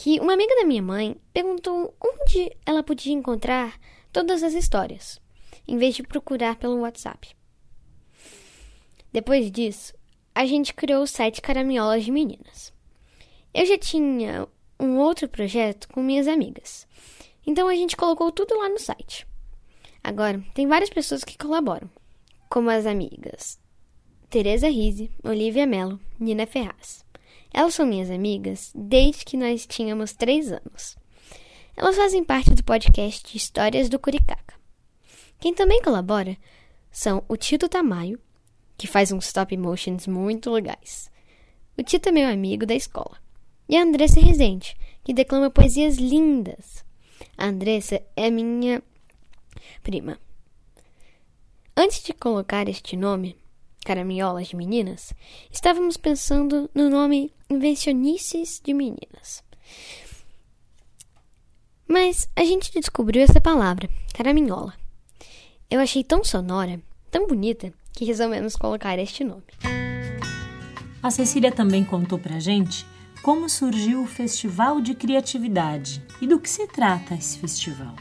que 0.02 0.18
uma 0.18 0.32
amiga 0.32 0.52
da 0.56 0.64
minha 0.64 0.82
mãe 0.82 1.16
perguntou 1.32 1.94
onde 2.00 2.50
ela 2.66 2.82
podia 2.82 3.12
encontrar 3.12 3.78
todas 4.12 4.42
as 4.42 4.52
histórias, 4.52 5.21
em 5.64 5.76
vez 5.76 5.94
de 5.94 6.02
procurar 6.02 6.56
pelo 6.56 6.80
WhatsApp. 6.80 7.37
Depois 9.12 9.49
disso, 9.49 9.94
a 10.35 10.44
gente 10.44 10.75
criou 10.75 11.04
o 11.04 11.06
site 11.06 11.40
Caraminholas 11.40 12.04
de 12.04 12.11
Meninas. 12.11 12.73
Eu 13.54 13.64
já 13.64 13.78
tinha 13.78 14.49
um 14.80 14.99
outro 14.99 15.28
projeto 15.28 15.87
com 15.87 16.02
minhas 16.02 16.26
amigas, 16.26 16.85
então 17.47 17.68
a 17.68 17.75
gente 17.76 17.97
colocou 17.97 18.32
tudo 18.32 18.59
lá 18.59 18.68
no 18.68 18.80
site. 18.80 19.25
Agora, 20.02 20.44
tem 20.52 20.66
várias 20.66 20.90
pessoas 20.90 21.23
que 21.23 21.38
colaboram, 21.38 21.88
como 22.49 22.71
as 22.71 22.87
amigas 22.87 23.56
Teresa 24.28 24.66
Rise, 24.68 25.12
Olivia 25.23 25.64
Mello, 25.64 26.00
Nina 26.18 26.44
Ferraz. 26.44 27.04
Elas 27.52 27.75
são 27.75 27.87
minhas 27.87 28.11
amigas 28.11 28.73
desde 28.75 29.25
que 29.25 29.37
nós 29.37 29.66
tínhamos 29.66 30.12
três 30.12 30.50
anos. 30.50 30.97
Elas 31.76 31.97
fazem 31.97 32.25
parte 32.25 32.54
do 32.54 32.64
podcast 32.64 33.37
Histórias 33.37 33.88
do 33.88 33.99
Curicaca. 33.99 34.54
Quem 35.38 35.54
também 35.54 35.82
colabora 35.82 36.37
são 36.90 37.25
o 37.28 37.37
Tito 37.37 37.68
Tamayo, 37.68 38.18
que 38.76 38.87
faz 38.87 39.12
uns 39.12 39.26
stop 39.26 39.56
motions 39.56 40.06
muito 40.06 40.50
legais. 40.50 41.11
O 41.76 41.82
Tito 41.82 42.09
é 42.09 42.12
meu 42.12 42.28
amigo 42.28 42.64
da 42.64 42.75
escola. 42.75 43.21
E 43.68 43.76
a 43.76 43.82
Andressa 43.82 44.21
Rezende, 44.21 44.76
que 45.02 45.12
declama 45.14 45.50
poesias 45.50 45.97
lindas. 45.97 46.85
A 47.37 47.47
Andressa 47.47 48.02
é 48.16 48.30
minha 48.30 48.82
prima. 49.82 50.18
Antes 51.76 52.02
de 52.02 52.12
colocar 52.12 52.68
este 52.68 52.97
nome, 52.97 53.37
Caraminholas 53.84 54.48
de 54.48 54.56
Meninas, 54.56 55.12
estávamos 55.50 55.96
pensando 55.96 56.70
no 56.74 56.88
nome 56.88 57.32
Invencionices 57.50 58.60
de 58.64 58.72
Meninas. 58.72 59.42
Mas 61.88 62.28
a 62.36 62.44
gente 62.44 62.72
descobriu 62.72 63.22
essa 63.22 63.40
palavra, 63.40 63.90
caraminhola. 64.14 64.72
Eu 65.68 65.80
achei 65.80 66.04
tão 66.04 66.22
sonora, 66.22 66.80
tão 67.10 67.26
bonita, 67.26 67.72
que 67.92 68.04
resolvemos 68.04 68.56
colocar 68.56 68.98
este 68.98 69.24
nome. 69.24 69.42
A 71.02 71.10
Cecília 71.10 71.50
também 71.50 71.84
contou 71.84 72.18
pra 72.18 72.38
gente 72.38 72.86
como 73.22 73.48
surgiu 73.48 74.02
o 74.02 74.06
Festival 74.06 74.80
de 74.80 74.94
Criatividade 74.94 76.02
e 76.20 76.26
do 76.26 76.38
que 76.38 76.48
se 76.48 76.66
trata 76.66 77.14
esse 77.14 77.38
festival. 77.38 77.94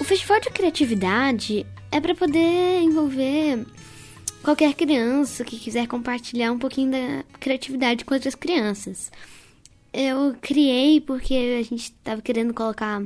O 0.00 0.04
Festival 0.04 0.40
de 0.40 0.50
Criatividade 0.50 1.66
é 1.90 2.00
para 2.00 2.14
poder 2.14 2.80
envolver 2.80 3.64
qualquer 4.42 4.74
criança 4.74 5.44
que 5.44 5.58
quiser 5.58 5.86
compartilhar 5.86 6.52
um 6.52 6.58
pouquinho 6.58 6.90
da 6.90 7.24
criatividade 7.38 8.04
com 8.04 8.14
outras 8.14 8.34
crianças. 8.34 9.10
Eu 9.92 10.34
criei 10.40 11.00
porque 11.00 11.34
a 11.58 11.62
gente 11.62 11.84
estava 11.84 12.22
querendo 12.22 12.54
colocar 12.54 13.02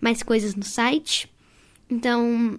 mais 0.00 0.22
coisas 0.22 0.54
no 0.54 0.64
site. 0.64 1.30
Então, 1.88 2.58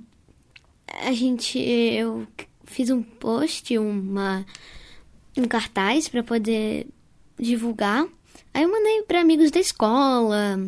a 0.88 1.12
gente 1.12 1.60
eu 1.60 2.26
fiz 2.66 2.90
um 2.90 3.02
post, 3.02 3.78
uma 3.78 4.46
um 5.38 5.48
cartaz 5.48 6.08
para 6.08 6.24
poder 6.24 6.88
divulgar. 7.38 8.08
Aí 8.54 8.64
eu 8.64 8.72
mandei 8.72 9.04
para 9.04 9.22
amigos 9.22 9.52
da 9.52 9.60
escola, 9.60 10.60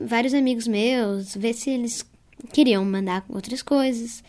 vários 0.00 0.32
amigos 0.32 0.66
meus, 0.66 1.34
ver 1.34 1.52
se 1.52 1.70
eles 1.70 2.06
queriam 2.52 2.84
mandar 2.84 3.24
outras 3.28 3.62
coisas. 3.62 4.22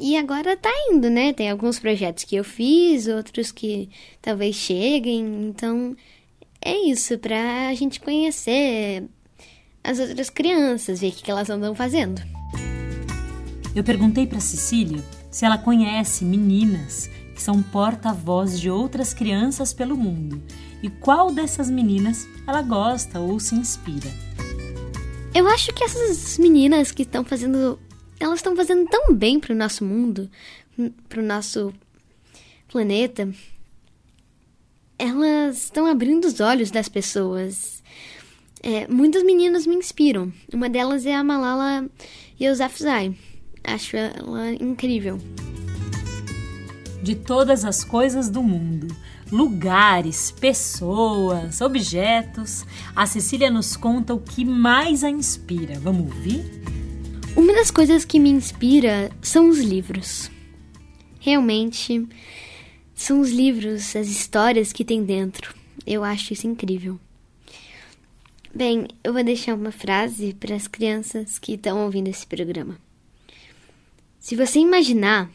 E 0.00 0.16
agora 0.16 0.56
tá 0.56 0.72
indo, 0.90 1.10
né? 1.10 1.34
Tem 1.34 1.50
alguns 1.50 1.78
projetos 1.78 2.24
que 2.24 2.34
eu 2.34 2.42
fiz, 2.42 3.06
outros 3.06 3.52
que 3.52 3.90
talvez 4.22 4.56
cheguem. 4.56 5.48
Então 5.48 5.94
é 6.62 6.74
isso, 6.74 7.18
pra 7.18 7.74
gente 7.74 8.00
conhecer 8.00 9.04
as 9.84 9.98
outras 9.98 10.30
crianças, 10.30 11.00
ver 11.00 11.08
o 11.08 11.12
que 11.12 11.30
elas 11.30 11.50
andam 11.50 11.74
fazendo. 11.74 12.22
Eu 13.76 13.84
perguntei 13.84 14.26
para 14.26 14.40
Cecília 14.40 15.04
se 15.30 15.44
ela 15.44 15.58
conhece 15.58 16.24
meninas 16.24 17.08
que 17.34 17.42
são 17.42 17.62
porta-voz 17.62 18.58
de 18.58 18.70
outras 18.70 19.12
crianças 19.12 19.72
pelo 19.72 19.96
mundo 19.96 20.42
e 20.82 20.88
qual 20.88 21.30
dessas 21.30 21.70
meninas 21.70 22.26
ela 22.46 22.62
gosta 22.62 23.20
ou 23.20 23.38
se 23.38 23.54
inspira. 23.54 24.10
Eu 25.34 25.46
acho 25.46 25.72
que 25.72 25.84
essas 25.84 26.38
meninas 26.38 26.90
que 26.90 27.02
estão 27.02 27.22
fazendo 27.22 27.78
elas 28.20 28.40
estão 28.40 28.54
fazendo 28.54 28.86
tão 28.88 29.14
bem 29.14 29.40
para 29.40 29.54
o 29.54 29.56
nosso 29.56 29.82
mundo, 29.82 30.30
para 31.08 31.20
o 31.20 31.24
nosso 31.24 31.72
planeta. 32.68 33.32
Elas 34.98 35.64
estão 35.64 35.86
abrindo 35.86 36.26
os 36.26 36.38
olhos 36.38 36.70
das 36.70 36.86
pessoas. 36.88 37.82
É, 38.62 38.86
muitas 38.86 39.22
meninas 39.22 39.66
me 39.66 39.74
inspiram. 39.74 40.30
Uma 40.52 40.68
delas 40.68 41.06
é 41.06 41.14
a 41.14 41.24
Malala 41.24 41.88
Yousafzai. 42.38 43.16
Acho 43.64 43.96
ela 43.96 44.52
incrível. 44.52 45.18
De 47.02 47.14
todas 47.14 47.64
as 47.64 47.82
coisas 47.82 48.28
do 48.28 48.42
mundo, 48.42 48.94
lugares, 49.32 50.30
pessoas, 50.30 51.62
objetos, 51.62 52.66
a 52.94 53.06
Cecília 53.06 53.50
nos 53.50 53.74
conta 53.74 54.12
o 54.12 54.20
que 54.20 54.44
mais 54.44 55.02
a 55.02 55.08
inspira. 55.08 55.78
Vamos 55.80 56.14
ouvir? 56.14 56.79
Uma 57.40 57.54
das 57.54 57.70
coisas 57.70 58.04
que 58.04 58.20
me 58.20 58.28
inspira 58.28 59.10
são 59.22 59.48
os 59.48 59.58
livros. 59.60 60.30
Realmente, 61.18 62.06
são 62.94 63.18
os 63.18 63.30
livros, 63.30 63.96
as 63.96 64.08
histórias 64.08 64.74
que 64.74 64.84
tem 64.84 65.02
dentro. 65.02 65.54
Eu 65.86 66.04
acho 66.04 66.34
isso 66.34 66.46
incrível. 66.46 67.00
Bem, 68.54 68.88
eu 69.02 69.14
vou 69.14 69.24
deixar 69.24 69.54
uma 69.54 69.72
frase 69.72 70.34
para 70.34 70.54
as 70.54 70.68
crianças 70.68 71.38
que 71.38 71.54
estão 71.54 71.82
ouvindo 71.82 72.08
esse 72.08 72.26
programa. 72.26 72.76
Se 74.18 74.36
você 74.36 74.58
imaginar, 74.58 75.30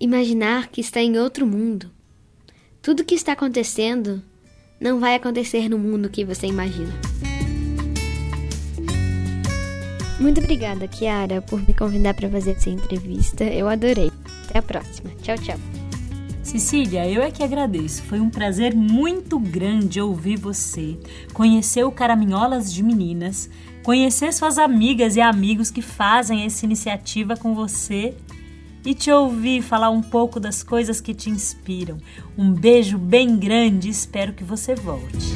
imaginar 0.00 0.66
que 0.66 0.80
está 0.80 1.00
em 1.00 1.16
outro 1.16 1.46
mundo, 1.46 1.92
tudo 2.82 3.04
que 3.04 3.14
está 3.14 3.34
acontecendo 3.34 4.20
não 4.80 4.98
vai 4.98 5.14
acontecer 5.14 5.68
no 5.68 5.78
mundo 5.78 6.10
que 6.10 6.24
você 6.24 6.48
imagina. 6.48 6.92
Muito 10.22 10.40
obrigada, 10.40 10.86
Kiara, 10.86 11.42
por 11.42 11.60
me 11.66 11.74
convidar 11.74 12.14
para 12.14 12.30
fazer 12.30 12.52
essa 12.52 12.70
entrevista. 12.70 13.42
Eu 13.42 13.68
adorei. 13.68 14.12
Até 14.48 14.60
a 14.60 14.62
próxima. 14.62 15.10
Tchau, 15.20 15.36
tchau. 15.36 15.58
Cecília, 16.44 17.10
eu 17.10 17.20
é 17.20 17.30
que 17.32 17.42
agradeço. 17.42 18.04
Foi 18.04 18.20
um 18.20 18.30
prazer 18.30 18.72
muito 18.72 19.36
grande 19.40 20.00
ouvir 20.00 20.38
você, 20.38 20.96
conhecer 21.32 21.82
o 21.82 21.90
Caraminholas 21.90 22.72
de 22.72 22.84
Meninas, 22.84 23.50
conhecer 23.82 24.32
suas 24.32 24.58
amigas 24.58 25.16
e 25.16 25.20
amigos 25.20 25.72
que 25.72 25.82
fazem 25.82 26.44
essa 26.44 26.64
iniciativa 26.64 27.36
com 27.36 27.52
você 27.52 28.14
e 28.84 28.94
te 28.94 29.10
ouvir 29.10 29.60
falar 29.60 29.90
um 29.90 30.02
pouco 30.02 30.38
das 30.38 30.62
coisas 30.62 31.00
que 31.00 31.14
te 31.14 31.30
inspiram. 31.30 31.98
Um 32.38 32.52
beijo 32.52 32.96
bem 32.96 33.36
grande 33.36 33.88
e 33.88 33.90
espero 33.90 34.32
que 34.32 34.44
você 34.44 34.76
volte. 34.76 35.32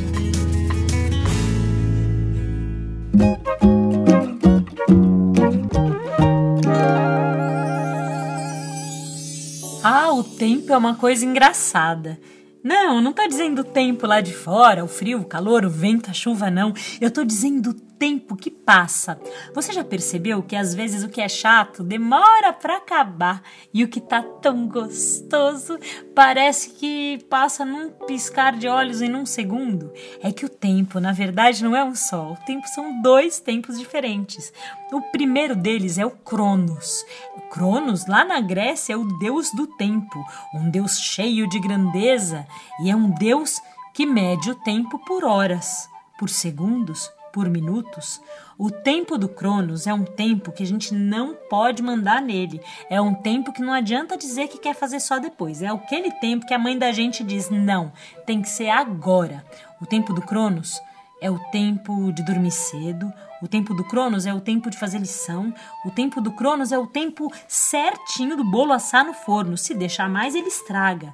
O 10.18 10.24
tempo 10.24 10.72
é 10.72 10.76
uma 10.76 10.94
coisa 10.94 11.24
engraçada. 11.24 12.18
Não, 12.62 13.00
não 13.00 13.12
tô 13.12 13.26
dizendo 13.28 13.60
o 13.60 13.64
tempo 13.64 14.06
lá 14.06 14.20
de 14.20 14.34
fora, 14.34 14.84
o 14.84 14.88
frio, 14.88 15.20
o 15.20 15.24
calor, 15.24 15.64
o 15.64 15.70
vento, 15.70 16.10
a 16.10 16.12
chuva, 16.12 16.50
não. 16.50 16.74
Eu 17.00 17.10
tô 17.10 17.22
dizendo 17.24 17.70
o 17.70 17.74
tempo 17.98 18.36
que 18.36 18.50
passa. 18.50 19.18
Você 19.54 19.72
já 19.72 19.84
percebeu 19.84 20.42
que 20.42 20.56
às 20.56 20.74
vezes 20.74 21.02
o 21.02 21.08
que 21.08 21.20
é 21.20 21.28
chato 21.28 21.82
demora 21.82 22.52
para 22.52 22.76
acabar 22.76 23.42
e 23.72 23.82
o 23.82 23.88
que 23.88 24.00
tá 24.00 24.22
tão 24.22 24.68
gostoso 24.68 25.78
parece 26.14 26.70
que 26.70 27.24
passa 27.28 27.64
num 27.64 27.90
piscar 27.90 28.56
de 28.56 28.68
olhos 28.68 29.02
em 29.02 29.14
um 29.14 29.26
segundo? 29.26 29.92
É 30.22 30.32
que 30.32 30.44
o 30.44 30.48
tempo, 30.48 31.00
na 31.00 31.12
verdade, 31.12 31.64
não 31.64 31.74
é 31.74 31.82
um 31.82 31.94
só. 31.94 32.32
O 32.32 32.36
tempo 32.46 32.66
são 32.68 33.00
dois 33.02 33.40
tempos 33.40 33.78
diferentes. 33.78 34.52
O 34.92 35.00
primeiro 35.10 35.56
deles 35.56 35.98
é 35.98 36.06
o 36.06 36.10
Cronos. 36.10 37.04
O 37.36 37.40
Cronos, 37.48 38.06
lá 38.06 38.24
na 38.24 38.40
Grécia, 38.40 38.94
é 38.94 38.96
o 38.96 39.04
deus 39.18 39.50
do 39.52 39.66
tempo, 39.66 40.24
um 40.54 40.70
deus 40.70 40.98
cheio 40.98 41.48
de 41.48 41.58
grandeza 41.58 42.46
e 42.80 42.90
é 42.90 42.96
um 42.96 43.10
deus 43.10 43.60
que 43.92 44.04
mede 44.04 44.50
o 44.50 44.54
tempo 44.54 44.98
por 44.98 45.24
horas, 45.24 45.88
por 46.18 46.28
segundos, 46.28 47.10
por 47.36 47.50
minutos, 47.50 48.18
o 48.56 48.70
tempo 48.70 49.18
do 49.18 49.28
Cronos 49.28 49.86
é 49.86 49.92
um 49.92 50.04
tempo 50.04 50.50
que 50.50 50.62
a 50.62 50.66
gente 50.66 50.94
não 50.94 51.34
pode 51.34 51.82
mandar 51.82 52.22
nele. 52.22 52.62
É 52.88 52.98
um 52.98 53.12
tempo 53.12 53.52
que 53.52 53.60
não 53.60 53.74
adianta 53.74 54.16
dizer 54.16 54.48
que 54.48 54.56
quer 54.56 54.74
fazer 54.74 55.00
só 55.00 55.18
depois. 55.18 55.60
É 55.60 55.66
aquele 55.66 56.10
tempo 56.12 56.46
que 56.46 56.54
a 56.54 56.58
mãe 56.58 56.78
da 56.78 56.90
gente 56.92 57.22
diz: 57.22 57.50
não, 57.50 57.92
tem 58.24 58.40
que 58.40 58.48
ser 58.48 58.70
agora. 58.70 59.44
O 59.82 59.84
tempo 59.84 60.14
do 60.14 60.22
Cronos 60.22 60.80
é 61.20 61.30
o 61.30 61.38
tempo 61.50 62.10
de 62.10 62.24
dormir 62.24 62.52
cedo, 62.52 63.12
o 63.42 63.46
tempo 63.46 63.74
do 63.74 63.84
Cronos 63.84 64.24
é 64.24 64.32
o 64.32 64.40
tempo 64.40 64.70
de 64.70 64.78
fazer 64.78 64.98
lição, 64.98 65.52
o 65.84 65.90
tempo 65.90 66.22
do 66.22 66.32
Cronos 66.32 66.72
é 66.72 66.78
o 66.78 66.86
tempo 66.86 67.30
certinho 67.46 68.34
do 68.34 68.50
bolo 68.50 68.72
assar 68.72 69.04
no 69.04 69.12
forno. 69.12 69.58
Se 69.58 69.74
deixar 69.74 70.08
mais, 70.08 70.34
ele 70.34 70.48
estraga. 70.48 71.12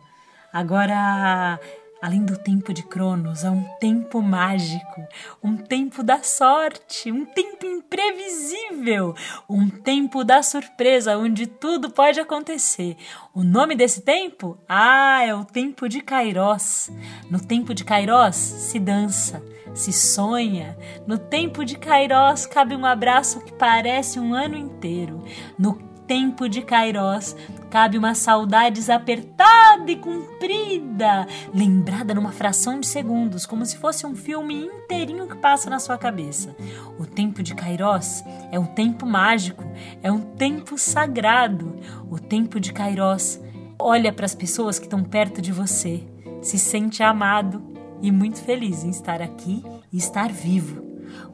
Agora, 0.53 1.59
Além 2.03 2.25
do 2.25 2.37
tempo 2.37 2.75
de 2.75 2.83
Cronos, 2.83 3.45
há 3.45 3.53
um 3.53 3.63
tempo 3.79 4.21
mágico, 4.21 5.07
um 5.41 5.57
tempo 5.57 6.03
da 6.03 6.21
sorte, 6.21 7.13
um 7.13 7.25
tempo 7.25 7.65
imprevisível, 7.65 9.15
um 9.49 9.71
tempo 9.71 10.25
da 10.25 10.43
surpresa, 10.43 11.17
onde 11.17 11.47
tudo 11.47 11.93
pode 11.93 12.19
acontecer. 12.19 12.97
O 13.33 13.45
nome 13.45 13.77
desse 13.77 14.01
tempo? 14.01 14.59
Ah, 14.69 15.25
é 15.25 15.33
o 15.33 15.45
tempo 15.45 15.89
de 15.89 16.01
Kairos. 16.01 16.91
No 17.31 17.39
tempo 17.39 17.73
de 17.73 17.85
Kairos 17.85 18.35
se 18.35 18.81
dança, 18.81 19.41
se 19.73 19.93
sonha. 19.93 20.77
No 21.07 21.17
tempo 21.17 21.65
de 21.65 21.79
Kairos 21.79 22.47
cabe 22.47 22.75
um 22.75 22.85
abraço 22.85 23.41
que 23.43 23.53
parece 23.53 24.19
um 24.19 24.35
ano 24.35 24.57
inteiro. 24.57 25.23
No 25.57 25.92
tempo 26.07 26.49
de 26.49 26.63
Kairos 26.63 27.37
cabe 27.71 27.97
uma 27.97 28.15
saudade 28.15 28.91
apertada 28.91 29.91
e 29.91 29.97
comprida, 29.97 31.27
lembrada 31.55 32.13
numa 32.13 32.31
fração 32.31 32.79
de 32.79 32.87
segundos, 32.87 33.47
como 33.47 33.65
se 33.65 33.79
fosse 33.79 34.07
um 34.07 34.15
filme 34.15 34.55
inteirinho 34.55 35.27
que 35.27 35.37
passa 35.37 35.71
na 35.71 35.79
sua 35.79 35.97
cabeça. 35.97 36.55
O 36.99 37.07
tempo 37.07 37.43
de 37.43 37.55
Kairos 37.55 38.23
é 38.51 38.59
um 38.59 38.67
tempo 38.67 39.07
mágico, 39.07 39.65
é 40.03 40.13
um 40.13 40.21
tempo 40.21 40.77
sagrado. 40.77 41.77
O 42.11 42.19
tempo 42.19 42.61
de 42.61 42.73
Kairos 42.73 43.41
olha 43.79 44.13
para 44.13 44.27
as 44.27 44.35
pessoas 44.35 44.79
que 44.79 44.87
estão 44.87 45.03
perto 45.03 45.41
de 45.41 45.53
você, 45.53 46.03
se 46.43 46.59
sente 46.59 47.03
amado 47.03 47.63
e 48.03 48.11
muito 48.11 48.43
feliz 48.43 48.85
em 48.85 48.91
estar 48.91 49.23
aqui 49.23 49.65
e 49.93 49.97
estar 49.97 50.31
vivo. 50.31 50.83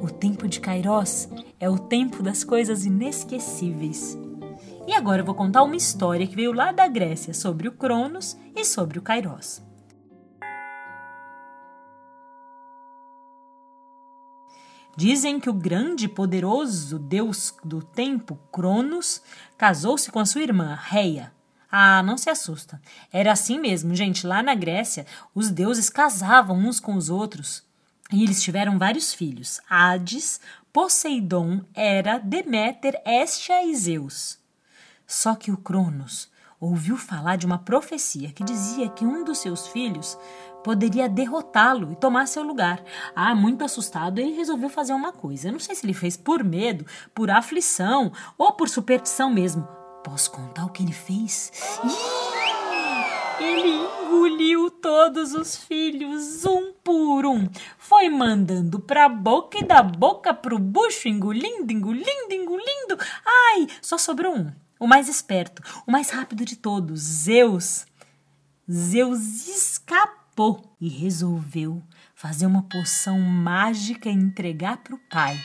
O 0.00 0.08
tempo 0.08 0.46
de 0.46 0.60
Kairos 0.60 1.28
é 1.58 1.68
o 1.68 1.78
tempo 1.78 2.22
das 2.22 2.44
coisas 2.44 2.84
inesquecíveis. 2.84 4.16
E 4.88 4.94
agora 4.94 5.20
eu 5.20 5.24
vou 5.26 5.34
contar 5.34 5.64
uma 5.64 5.76
história 5.76 6.26
que 6.26 6.34
veio 6.34 6.50
lá 6.50 6.72
da 6.72 6.88
Grécia 6.88 7.34
sobre 7.34 7.68
o 7.68 7.72
Cronos 7.72 8.38
e 8.56 8.64
sobre 8.64 8.98
o 8.98 9.02
Kairos. 9.02 9.60
Dizem 14.96 15.38
que 15.38 15.50
o 15.50 15.52
grande 15.52 16.06
e 16.06 16.08
poderoso 16.08 16.98
deus 16.98 17.54
do 17.62 17.82
tempo, 17.82 18.38
Cronos, 18.50 19.20
casou-se 19.58 20.10
com 20.10 20.20
a 20.20 20.24
sua 20.24 20.40
irmã, 20.40 20.74
Reia. 20.80 21.34
Ah, 21.70 22.02
não 22.02 22.16
se 22.16 22.30
assusta. 22.30 22.80
Era 23.12 23.32
assim 23.32 23.60
mesmo, 23.60 23.94
gente. 23.94 24.26
Lá 24.26 24.42
na 24.42 24.54
Grécia, 24.54 25.04
os 25.34 25.50
deuses 25.50 25.90
casavam 25.90 26.56
uns 26.56 26.80
com 26.80 26.94
os 26.94 27.10
outros. 27.10 27.62
E 28.10 28.22
eles 28.22 28.42
tiveram 28.42 28.78
vários 28.78 29.12
filhos: 29.12 29.60
Hades, 29.68 30.40
Poseidon, 30.72 31.60
Hera, 31.74 32.18
Deméter, 32.18 32.98
Hestia 33.04 33.66
e 33.66 33.76
Zeus. 33.76 34.47
Só 35.10 35.34
que 35.34 35.50
o 35.50 35.56
Cronos 35.56 36.30
ouviu 36.60 36.98
falar 36.98 37.36
de 37.36 37.46
uma 37.46 37.56
profecia 37.56 38.30
que 38.30 38.44
dizia 38.44 38.90
que 38.90 39.06
um 39.06 39.24
dos 39.24 39.38
seus 39.38 39.66
filhos 39.66 40.18
poderia 40.62 41.08
derrotá-lo 41.08 41.90
e 41.90 41.96
tomar 41.96 42.28
seu 42.28 42.42
lugar. 42.42 42.84
Ah, 43.16 43.34
muito 43.34 43.64
assustado, 43.64 44.18
ele 44.18 44.36
resolveu 44.36 44.68
fazer 44.68 44.92
uma 44.92 45.10
coisa. 45.10 45.48
Eu 45.48 45.52
não 45.52 45.58
sei 45.58 45.74
se 45.74 45.86
ele 45.86 45.94
fez 45.94 46.14
por 46.14 46.44
medo, 46.44 46.84
por 47.14 47.30
aflição 47.30 48.12
ou 48.36 48.52
por 48.52 48.68
superstição 48.68 49.30
mesmo. 49.30 49.66
Posso 50.04 50.30
contar 50.30 50.66
o 50.66 50.70
que 50.70 50.82
ele 50.82 50.92
fez? 50.92 51.52
Ele 53.40 53.68
engoliu 53.68 54.70
todos 54.70 55.32
os 55.32 55.56
filhos, 55.56 56.44
um 56.44 56.74
por 56.84 57.24
um. 57.24 57.48
Foi 57.78 58.10
mandando 58.10 58.78
pra 58.78 59.08
boca 59.08 59.58
e 59.58 59.64
da 59.64 59.82
boca 59.82 60.34
pro 60.34 60.58
bucho, 60.58 61.08
engolindo, 61.08 61.72
engolindo, 61.72 62.32
engolindo. 62.32 62.98
Ai, 63.24 63.68
só 63.80 63.96
sobrou 63.96 64.36
um 64.36 64.52
o 64.78 64.86
mais 64.86 65.08
esperto, 65.08 65.62
o 65.86 65.90
mais 65.90 66.10
rápido 66.10 66.44
de 66.44 66.56
todos, 66.56 67.00
Zeus. 67.00 67.86
Zeus 68.70 69.48
escapou 69.48 70.76
e 70.80 70.88
resolveu 70.88 71.82
fazer 72.14 72.46
uma 72.46 72.62
poção 72.62 73.18
mágica 73.20 74.08
e 74.08 74.12
entregar 74.12 74.78
para 74.78 74.94
o 74.94 75.00
pai. 75.10 75.38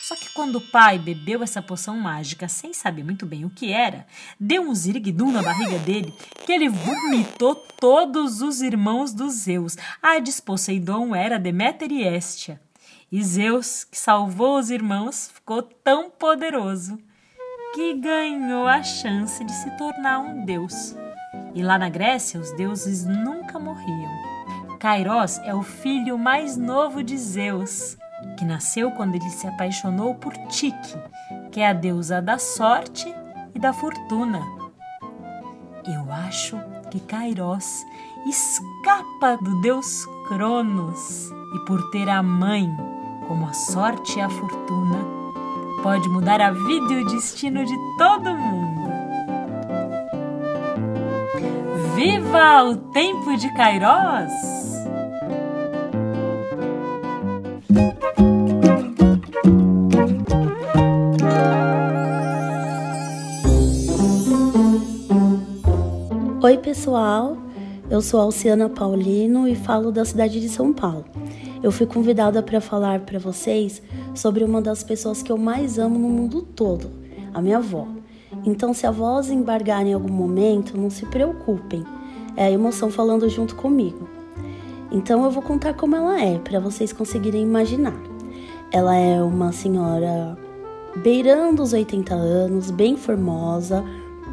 Só 0.00 0.16
que 0.16 0.30
quando 0.30 0.56
o 0.56 0.60
pai 0.60 0.98
bebeu 0.98 1.42
essa 1.42 1.62
poção 1.62 1.96
mágica 1.96 2.48
sem 2.48 2.72
saber 2.72 3.04
muito 3.04 3.24
bem 3.24 3.44
o 3.44 3.50
que 3.50 3.70
era, 3.70 4.06
deu 4.40 4.62
um 4.62 4.74
ziriguidum 4.74 5.30
na 5.30 5.42
barriga 5.42 5.78
dele 5.78 6.12
que 6.44 6.52
ele 6.52 6.68
vomitou 6.68 7.54
todos 7.54 8.42
os 8.42 8.60
irmãos 8.60 9.12
dos 9.12 9.34
Zeus. 9.34 9.76
Hades, 10.02 10.40
Poseidon, 10.40 11.14
Hera, 11.14 11.38
Deméter 11.38 11.92
e 11.92 12.02
Hestia. 12.02 12.60
E 13.12 13.22
Zeus, 13.22 13.84
que 13.84 13.96
salvou 13.96 14.58
os 14.58 14.70
irmãos, 14.70 15.30
ficou 15.32 15.62
tão 15.62 16.10
poderoso 16.10 16.98
que 17.74 17.94
ganhou 17.94 18.66
a 18.66 18.82
chance 18.82 19.44
de 19.44 19.52
se 19.52 19.70
tornar 19.76 20.18
um 20.20 20.44
deus. 20.44 20.96
E 21.54 21.62
lá 21.62 21.78
na 21.78 21.88
Grécia, 21.88 22.40
os 22.40 22.52
deuses 22.52 23.04
nunca 23.04 23.58
morriam. 23.58 24.10
Kairos 24.78 25.38
é 25.44 25.54
o 25.54 25.62
filho 25.62 26.18
mais 26.18 26.56
novo 26.56 27.02
de 27.02 27.16
Zeus, 27.16 27.96
que 28.36 28.44
nasceu 28.44 28.90
quando 28.92 29.14
ele 29.14 29.28
se 29.30 29.46
apaixonou 29.46 30.14
por 30.14 30.32
Tique, 30.48 30.96
que 31.52 31.60
é 31.60 31.68
a 31.68 31.72
deusa 31.72 32.20
da 32.20 32.38
sorte 32.38 33.14
e 33.54 33.58
da 33.58 33.72
fortuna. 33.72 34.40
Eu 35.86 36.12
acho 36.12 36.58
que 36.90 37.00
Kairos 37.00 37.84
escapa 38.26 39.36
do 39.42 39.60
deus 39.60 40.06
Cronos 40.28 41.30
e 41.54 41.64
por 41.66 41.90
ter 41.90 42.08
a 42.08 42.22
mãe 42.22 42.68
como 43.26 43.46
a 43.46 43.52
sorte 43.52 44.18
e 44.18 44.22
a 44.22 44.28
fortuna, 44.28 45.19
pode 45.82 46.08
mudar 46.08 46.40
a 46.40 46.50
vida 46.50 46.92
e 46.92 47.02
o 47.02 47.06
destino 47.06 47.64
de 47.64 47.74
todo 47.96 48.36
mundo. 48.36 48.80
Viva 51.94 52.64
o 52.64 52.76
tempo 52.76 53.36
de 53.36 53.52
Kairos! 53.54 54.50
Oi, 66.42 66.58
pessoal. 66.58 67.36
Eu 67.90 68.00
sou 68.00 68.20
Alciana 68.20 68.68
Paulino 68.68 69.48
e 69.48 69.54
falo 69.54 69.90
da 69.90 70.04
cidade 70.04 70.40
de 70.40 70.48
São 70.48 70.72
Paulo. 70.72 71.04
Eu 71.62 71.70
fui 71.70 71.86
convidada 71.86 72.42
para 72.42 72.60
falar 72.60 73.00
para 73.00 73.18
vocês 73.18 73.82
sobre 74.14 74.44
uma 74.44 74.60
das 74.60 74.82
pessoas 74.82 75.22
que 75.22 75.30
eu 75.30 75.38
mais 75.38 75.78
amo 75.78 75.98
no 75.98 76.08
mundo 76.08 76.42
todo, 76.42 76.90
a 77.32 77.40
minha 77.40 77.58
avó. 77.58 77.86
Então, 78.44 78.72
se 78.72 78.86
a 78.86 78.90
voz 78.90 79.30
embargar 79.30 79.84
em 79.86 79.92
algum 79.92 80.12
momento, 80.12 80.76
não 80.76 80.88
se 80.88 81.04
preocupem, 81.06 81.84
é 82.36 82.44
a 82.44 82.50
emoção 82.50 82.90
falando 82.90 83.28
junto 83.28 83.56
comigo. 83.56 84.08
Então, 84.90 85.24
eu 85.24 85.30
vou 85.30 85.42
contar 85.42 85.74
como 85.74 85.96
ela 85.96 86.20
é, 86.20 86.38
para 86.38 86.60
vocês 86.60 86.92
conseguirem 86.92 87.42
imaginar. 87.42 88.00
Ela 88.72 88.96
é 88.96 89.22
uma 89.22 89.52
senhora 89.52 90.38
beirando 90.96 91.62
os 91.62 91.72
80 91.72 92.14
anos, 92.14 92.70
bem 92.70 92.96
formosa, 92.96 93.84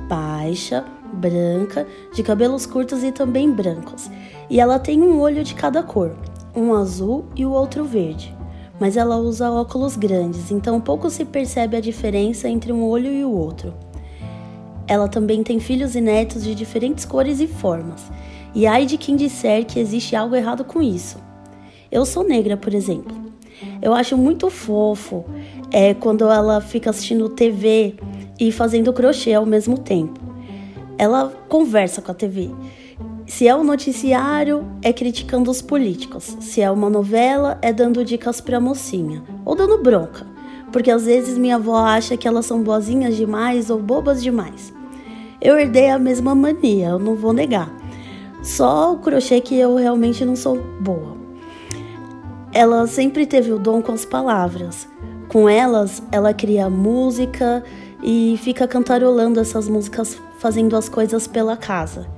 baixa, 0.07 0.85
branca, 1.13 1.87
de 2.13 2.23
cabelos 2.23 2.65
curtos 2.65 3.03
e 3.03 3.11
também 3.11 3.51
brancos. 3.51 4.09
E 4.49 4.59
ela 4.59 4.79
tem 4.79 5.01
um 5.01 5.19
olho 5.19 5.43
de 5.43 5.55
cada 5.55 5.83
cor, 5.83 6.15
um 6.55 6.73
azul 6.73 7.25
e 7.35 7.45
o 7.45 7.51
outro 7.51 7.83
verde 7.83 8.36
mas 8.79 8.97
ela 8.97 9.17
usa 9.17 9.51
óculos 9.51 9.95
grandes, 9.95 10.51
então 10.51 10.79
pouco 10.79 11.09
se 11.09 11.25
percebe 11.25 11.77
a 11.77 11.81
diferença 11.81 12.47
entre 12.47 12.71
um 12.71 12.83
olho 12.83 13.11
e 13.11 13.23
o 13.23 13.31
outro. 13.31 13.73
Ela 14.87 15.07
também 15.07 15.43
tem 15.43 15.59
filhos 15.59 15.95
e 15.95 16.01
netos 16.01 16.43
de 16.43 16.55
diferentes 16.55 17.05
cores 17.05 17.39
e 17.39 17.47
formas, 17.47 18.03
e 18.53 18.65
ai 18.65 18.85
de 18.85 18.97
quem 18.97 19.15
disser 19.15 19.65
que 19.65 19.79
existe 19.79 20.15
algo 20.15 20.35
errado 20.35 20.63
com 20.63 20.81
isso. 20.81 21.17
Eu 21.91 22.05
sou 22.05 22.23
negra, 22.23 22.57
por 22.57 22.73
exemplo. 22.73 23.15
Eu 23.81 23.93
acho 23.93 24.17
muito 24.17 24.49
fofo 24.49 25.25
é, 25.71 25.93
quando 25.93 26.29
ela 26.29 26.61
fica 26.61 26.89
assistindo 26.89 27.29
TV 27.29 27.95
e 28.39 28.51
fazendo 28.51 28.93
crochê 28.93 29.33
ao 29.33 29.45
mesmo 29.45 29.77
tempo. 29.77 30.19
Ela 30.97 31.31
conversa 31.47 32.01
com 32.01 32.11
a 32.11 32.15
TV. 32.15 32.51
Se 33.27 33.45
é 33.45 33.53
um 33.53 33.63
noticiário, 33.63 34.65
é 34.81 34.93
criticando 34.93 35.51
os 35.51 35.61
políticos. 35.61 36.37
Se 36.39 36.61
é 36.61 36.71
uma 36.71 36.89
novela, 36.89 37.59
é 37.61 37.73
dando 37.73 38.05
dicas 38.05 38.39
pra 38.39 38.57
mocinha. 38.57 39.21
Ou 39.43 39.53
dando 39.53 39.77
bronca. 39.77 40.25
Porque 40.71 40.89
às 40.89 41.05
vezes 41.05 41.37
minha 41.37 41.57
avó 41.57 41.75
acha 41.75 42.15
que 42.15 42.25
elas 42.25 42.45
são 42.45 42.63
boazinhas 42.63 43.17
demais 43.17 43.69
ou 43.69 43.79
bobas 43.79 44.23
demais. 44.23 44.73
Eu 45.41 45.59
herdei 45.59 45.89
a 45.89 45.99
mesma 45.99 46.33
mania, 46.33 46.87
eu 46.87 46.99
não 46.99 47.15
vou 47.15 47.33
negar. 47.33 47.69
Só 48.41 48.93
o 48.93 48.99
crochê 48.99 49.41
que 49.41 49.55
eu 49.55 49.75
realmente 49.75 50.23
não 50.23 50.35
sou 50.35 50.57
boa. 50.79 51.17
Ela 52.53 52.87
sempre 52.87 53.25
teve 53.25 53.51
o 53.51 53.59
dom 53.59 53.81
com 53.81 53.91
as 53.91 54.05
palavras. 54.05 54.87
Com 55.27 55.49
elas, 55.49 56.01
ela 56.13 56.33
cria 56.33 56.69
música 56.69 57.61
e 58.01 58.39
fica 58.41 58.65
cantarolando 58.65 59.37
essas 59.37 59.67
músicas, 59.67 60.17
fazendo 60.39 60.77
as 60.77 60.87
coisas 60.87 61.27
pela 61.27 61.57
casa. 61.57 62.16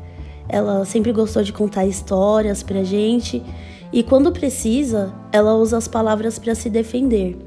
Ela 0.50 0.84
sempre 0.84 1.12
gostou 1.12 1.44
de 1.44 1.54
contar 1.54 1.86
histórias 1.86 2.64
pra 2.64 2.84
gente 2.84 3.44
e 3.92 4.04
quando 4.04 4.32
precisa, 4.32 5.14
ela 5.32 5.56
usa 5.56 5.78
as 5.78 5.88
palavras 5.88 6.38
para 6.38 6.54
se 6.54 6.70
defender. 6.70 7.38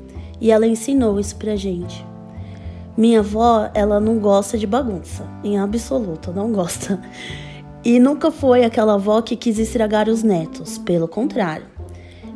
E 0.41 0.51
ela 0.51 0.67
ensinou 0.67 1.21
isso 1.21 1.37
pra 1.37 1.55
gente. 1.55 2.05
Minha 2.97 3.21
avó, 3.21 3.71
ela 3.75 4.01
não 4.01 4.19
gosta 4.19 4.59
de 4.59 4.67
bagunça, 4.67 5.25
em 5.43 5.59
absoluto, 5.59 6.33
não 6.33 6.53
gosta. 6.53 7.01
E 7.85 7.99
nunca 7.99 8.31
foi 8.31 8.63
aquela 8.63 8.95
avó 8.95 9.21
que 9.21 9.35
quis 9.35 9.59
estragar 9.59 10.09
os 10.09 10.23
netos, 10.23 10.79
pelo 10.79 11.09
contrário. 11.09 11.67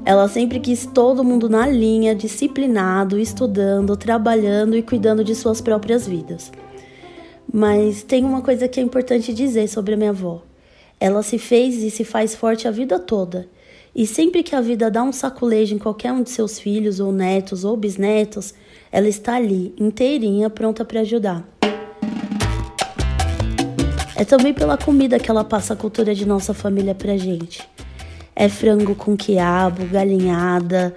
Ela 0.04 0.28
sempre 0.28 0.58
quis 0.58 0.86
todo 0.86 1.22
mundo 1.22 1.48
na 1.48 1.68
linha, 1.68 2.16
disciplinado, 2.16 3.16
estudando, 3.16 3.96
trabalhando 3.96 4.76
e 4.76 4.82
cuidando 4.82 5.22
de 5.22 5.36
suas 5.36 5.60
próprias 5.60 6.04
vidas. 6.04 6.50
Mas 7.52 8.02
tem 8.02 8.24
uma 8.24 8.42
coisa 8.42 8.66
que 8.66 8.80
é 8.80 8.82
importante 8.82 9.32
dizer 9.32 9.68
sobre 9.68 9.94
a 9.94 9.96
minha 9.96 10.10
avó. 10.10 10.42
Ela 10.98 11.22
se 11.22 11.38
fez 11.38 11.82
e 11.82 11.90
se 11.90 12.04
faz 12.04 12.34
forte 12.34 12.66
a 12.66 12.70
vida 12.70 12.98
toda. 12.98 13.48
E 13.94 14.06
sempre 14.06 14.42
que 14.42 14.54
a 14.54 14.60
vida 14.60 14.90
dá 14.90 15.02
um 15.02 15.12
saculejo 15.12 15.74
em 15.74 15.78
qualquer 15.78 16.12
um 16.12 16.22
de 16.22 16.30
seus 16.30 16.58
filhos, 16.58 17.00
ou 17.00 17.12
netos, 17.12 17.64
ou 17.64 17.76
bisnetos, 17.76 18.54
ela 18.90 19.08
está 19.08 19.36
ali, 19.36 19.74
inteirinha, 19.78 20.48
pronta 20.48 20.84
para 20.84 21.00
ajudar. 21.00 21.46
É 24.14 24.24
também 24.24 24.54
pela 24.54 24.78
comida 24.78 25.18
que 25.18 25.30
ela 25.30 25.44
passa 25.44 25.74
a 25.74 25.76
cultura 25.76 26.14
de 26.14 26.26
nossa 26.26 26.54
família 26.54 26.94
pra 26.94 27.16
gente. 27.18 27.62
É 28.34 28.48
frango 28.48 28.94
com 28.94 29.16
quiabo, 29.16 29.84
galinhada, 29.86 30.94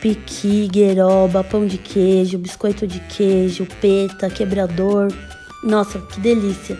piqui, 0.00 0.68
gueroba, 0.68 1.44
pão 1.44 1.66
de 1.66 1.78
queijo, 1.78 2.38
biscoito 2.38 2.86
de 2.86 2.98
queijo, 3.00 3.66
peta, 3.80 4.28
quebrador. 4.28 5.08
Nossa, 5.62 6.00
que 6.00 6.20
delícia! 6.20 6.76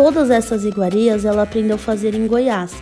Todas 0.00 0.30
essas 0.30 0.64
iguarias 0.64 1.24
ela 1.24 1.42
aprendeu 1.42 1.74
a 1.74 1.78
fazer 1.78 2.14
em 2.14 2.28
Goiás, 2.28 2.72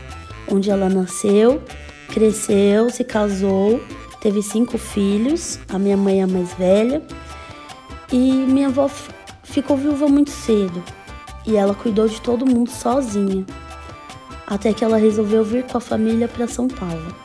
onde 0.53 0.71
ela 0.71 0.87
nasceu, 0.87 1.63
cresceu, 2.09 2.91
se 2.91 3.05
casou, 3.05 3.81
teve 4.21 4.43
cinco 4.43 4.77
filhos, 4.77 5.59
a 5.67 5.79
minha 5.79 5.97
mãe 5.97 6.21
é 6.21 6.25
a 6.25 6.27
mais 6.27 6.53
velha, 6.53 7.01
e 8.13 8.19
minha 8.19 8.67
avó 8.67 8.91
ficou 9.43 9.79
viúva 9.79 10.07
muito 10.09 10.29
cedo 10.31 10.85
e 11.47 11.57
ela 11.57 11.75
cuidou 11.75 12.07
de 12.07 12.21
todo 12.21 12.45
mundo 12.45 12.69
sozinha, 12.69 13.47
até 14.47 14.75
que 14.75 14.85
ela 14.85 14.99
resolveu 14.99 15.43
vir 15.43 15.63
com 15.65 15.79
a 15.79 15.81
família 15.81 16.29
para 16.29 16.47
São 16.47 16.69
Paulo. 16.69 17.17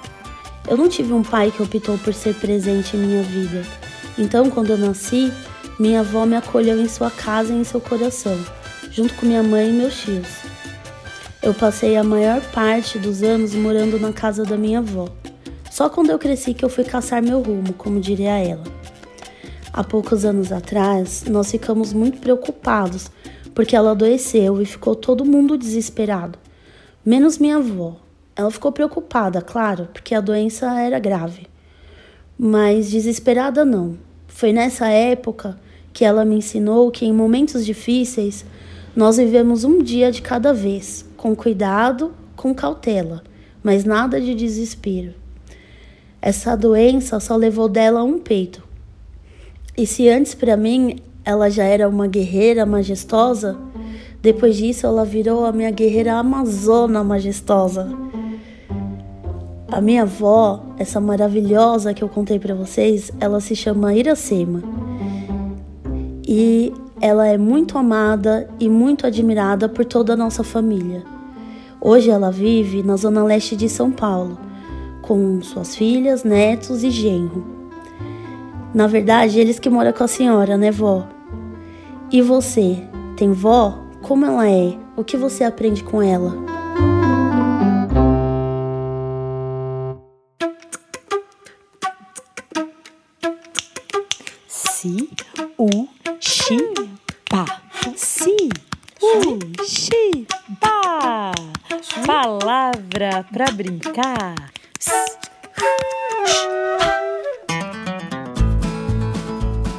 Eu 0.69 0.77
não 0.77 0.87
tive 0.87 1.11
um 1.11 1.21
pai 1.21 1.51
que 1.51 1.61
optou 1.61 1.97
por 1.97 2.13
ser 2.13 2.33
presente 2.35 2.95
em 2.95 3.01
minha 3.01 3.23
vida, 3.23 3.61
então 4.17 4.49
quando 4.49 4.69
eu 4.69 4.77
nasci, 4.77 5.33
minha 5.77 5.99
avó 5.99 6.25
me 6.25 6.37
acolheu 6.37 6.79
em 6.79 6.87
sua 6.87 7.11
casa 7.11 7.51
e 7.51 7.57
em 7.57 7.65
seu 7.65 7.81
coração, 7.81 8.39
junto 8.91 9.13
com 9.15 9.25
minha 9.25 9.41
mãe 9.41 9.69
e 9.69 9.73
meus 9.73 10.01
tios. 10.01 10.27
Eu 11.41 11.53
passei 11.53 11.95
a 11.95 12.03
maior 12.03 12.41
parte 12.51 12.99
dos 12.99 13.23
anos 13.23 13.55
morando 13.55 13.97
na 13.97 14.11
casa 14.11 14.43
da 14.43 14.57
minha 14.57 14.79
avó. 14.79 15.07
Só 15.71 15.89
quando 15.89 16.09
eu 16.09 16.19
cresci 16.19 16.53
que 16.53 16.65
eu 16.65 16.69
fui 16.69 16.83
caçar 16.83 17.23
meu 17.23 17.41
rumo, 17.41 17.73
como 17.73 18.01
diria 18.01 18.37
ela. 18.37 18.63
Há 19.71 19.83
poucos 19.83 20.25
anos 20.25 20.51
atrás, 20.51 21.23
nós 21.29 21.49
ficamos 21.49 21.93
muito 21.93 22.19
preocupados 22.19 23.09
porque 23.55 23.75
ela 23.75 23.91
adoeceu 23.91 24.61
e 24.61 24.65
ficou 24.65 24.95
todo 24.95 25.25
mundo 25.25 25.57
desesperado, 25.57 26.37
menos 27.05 27.37
minha 27.37 27.57
avó. 27.57 27.95
Ela 28.35 28.51
ficou 28.51 28.71
preocupada, 28.71 29.41
claro, 29.41 29.87
porque 29.93 30.13
a 30.13 30.21
doença 30.21 30.79
era 30.79 30.99
grave. 30.99 31.47
Mas 32.37 32.91
desesperada 32.91 33.63
não. 33.63 33.97
Foi 34.27 34.51
nessa 34.51 34.87
época 34.89 35.57
que 35.93 36.03
ela 36.03 36.25
me 36.25 36.35
ensinou 36.35 36.91
que 36.91 37.05
em 37.05 37.13
momentos 37.13 37.65
difíceis 37.65 38.45
nós 38.95 39.17
vivemos 39.17 39.63
um 39.63 39.81
dia 39.81 40.11
de 40.11 40.21
cada 40.21 40.53
vez, 40.53 41.05
com 41.15 41.35
cuidado, 41.35 42.13
com 42.35 42.53
cautela, 42.53 43.23
mas 43.63 43.85
nada 43.85 44.19
de 44.19 44.35
desespero. 44.35 45.13
Essa 46.21 46.55
doença 46.55 47.19
só 47.19 47.35
levou 47.35 47.69
dela 47.69 48.03
um 48.03 48.19
peito. 48.19 48.61
E 49.77 49.87
se 49.87 50.09
antes 50.09 50.35
para 50.35 50.57
mim 50.57 50.97
ela 51.23 51.49
já 51.49 51.63
era 51.63 51.87
uma 51.87 52.07
guerreira 52.07 52.65
majestosa, 52.65 53.57
depois 54.21 54.57
disso 54.57 54.85
ela 54.85 55.05
virou 55.05 55.45
a 55.45 55.51
minha 55.51 55.71
guerreira 55.71 56.13
amazona 56.13 57.03
majestosa. 57.03 57.89
A 59.67 59.79
minha 59.79 60.01
avó, 60.01 60.63
essa 60.77 60.99
maravilhosa 60.99 61.93
que 61.93 62.03
eu 62.03 62.09
contei 62.09 62.37
para 62.37 62.53
vocês, 62.53 63.11
ela 63.19 63.39
se 63.39 63.55
chama 63.55 63.95
Iracema. 63.95 64.61
E 66.27 66.73
ela 67.01 67.27
é 67.27 67.35
muito 67.35 67.79
amada 67.79 68.47
e 68.59 68.69
muito 68.69 69.07
admirada 69.07 69.67
por 69.67 69.83
toda 69.83 70.13
a 70.13 70.15
nossa 70.15 70.43
família. 70.43 71.03
Hoje 71.81 72.11
ela 72.11 72.31
vive 72.31 72.83
na 72.83 72.95
zona 72.95 73.23
leste 73.23 73.55
de 73.55 73.67
São 73.67 73.91
Paulo, 73.91 74.37
com 75.01 75.41
suas 75.41 75.75
filhas, 75.75 76.23
netos 76.23 76.83
e 76.83 76.91
genro. 76.91 77.43
Na 78.71 78.85
verdade, 78.85 79.39
eles 79.39 79.57
que 79.57 79.67
moram 79.67 79.91
com 79.91 80.03
a 80.03 80.07
senhora, 80.07 80.55
né, 80.57 80.69
vó? 80.69 81.07
E 82.11 82.21
você, 82.21 82.77
tem 83.17 83.33
vó? 83.33 83.79
Como 84.03 84.23
ela 84.23 84.47
é? 84.47 84.77
O 84.95 85.03
que 85.03 85.17
você 85.17 85.43
aprende 85.43 85.83
com 85.83 86.03
ela? 86.03 86.35
Si, 94.47 95.09
u, 95.57 95.87
xi, 96.19 96.57
pra 103.31 103.49
brincar. 103.51 104.35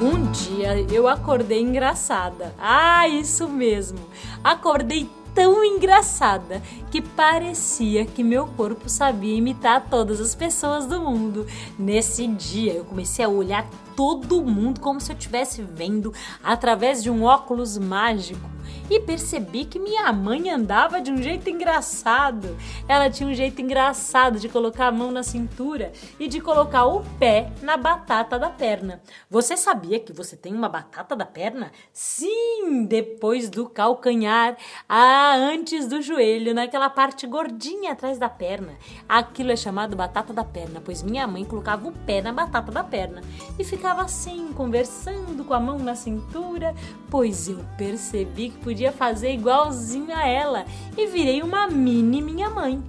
Um 0.01 0.31
dia 0.33 0.81
eu 0.91 1.07
acordei 1.07 1.61
engraçada. 1.61 2.55
Ah, 2.59 3.07
isso 3.07 3.49
mesmo. 3.49 3.99
Acordei 4.43 5.09
tão 5.35 5.65
engraçada 5.65 6.63
que 6.91 7.01
parecia 7.01 8.05
que 8.05 8.25
meu 8.25 8.47
corpo 8.47 8.89
sabia 8.89 9.37
imitar 9.37 9.87
todas 9.89 10.21
as 10.21 10.35
pessoas 10.35 10.87
do 10.87 11.01
mundo. 11.01 11.47
Nesse 11.79 12.27
dia 12.27 12.73
eu 12.73 12.85
comecei 12.85 13.25
a 13.25 13.29
olhar 13.29 13.69
todo 13.95 14.43
mundo 14.43 14.81
como 14.81 15.01
se 15.01 15.13
eu 15.13 15.17
estivesse 15.17 15.63
vendo 15.63 16.13
através 16.43 17.03
de 17.03 17.11
um 17.11 17.25
óculos 17.25 17.77
mágico 17.77 18.52
e 18.95 19.01
percebi 19.01 19.65
que 19.65 19.79
minha 19.79 20.13
mãe 20.13 20.51
andava 20.51 21.01
de 21.01 21.11
um 21.11 21.17
jeito 21.17 21.49
engraçado. 21.49 22.55
Ela 22.87 23.09
tinha 23.09 23.27
um 23.27 23.33
jeito 23.33 23.63
engraçado 23.63 24.39
de 24.39 24.51
colocar 24.51 24.89
a 24.89 24.93
mão 24.93 25.11
na 25.11 25.23
cintura 25.23 25.93
e 26.21 26.29
de 26.29 26.43
colocar 26.43 26.85
o 26.85 27.03
pé 27.19 27.51
na 27.63 27.79
batata 27.79 28.39
da 28.39 28.51
perna. 28.51 29.01
Você 29.31 29.57
sabia 29.57 29.99
que 29.99 30.13
você 30.13 30.37
tem 30.37 30.53
uma 30.55 30.69
batata 30.69 31.17
da 31.17 31.25
perna? 31.25 31.73
Sim, 31.91 32.85
depois 32.87 33.49
do 33.49 33.67
calcanhar, 33.67 34.59
ah, 34.87 35.37
antes 35.37 35.89
do 35.89 36.03
joelho, 36.03 36.53
naquela 36.53 36.91
parte 36.91 37.27
gordinha 37.27 37.93
atrás 37.93 38.19
da 38.19 38.29
perna. 38.29 38.75
Aquilo 39.09 39.53
é 39.53 39.57
chamado 39.57 39.97
batata 39.97 40.35
da 40.35 40.45
perna, 40.45 40.83
pois 40.85 41.03
minha 41.03 41.27
mãe 41.27 41.47
colocava 41.47 41.89
o 41.89 41.93
pé 41.93 42.21
na 42.21 42.33
batata 42.33 42.71
da 42.71 42.85
perna 42.85 43.23
e 43.59 43.65
ficava 43.65 44.03
assim, 44.03 44.53
conversando 44.53 45.45
com 45.45 45.55
a 45.55 45.61
mão 45.61 45.79
na 45.79 45.95
cintura, 45.95 46.75
pois 47.11 47.49
eu 47.49 47.65
percebi 47.79 48.51
que 48.51 48.59
podia 48.59 48.82
fazer 48.91 49.33
igualzinho 49.33 50.13
a 50.13 50.27
ela 50.27 50.65
e 50.97 51.07
virei 51.07 51.43
uma 51.43 51.69
mini 51.69 52.21
minha 52.21 52.51
mãe. 52.51 52.83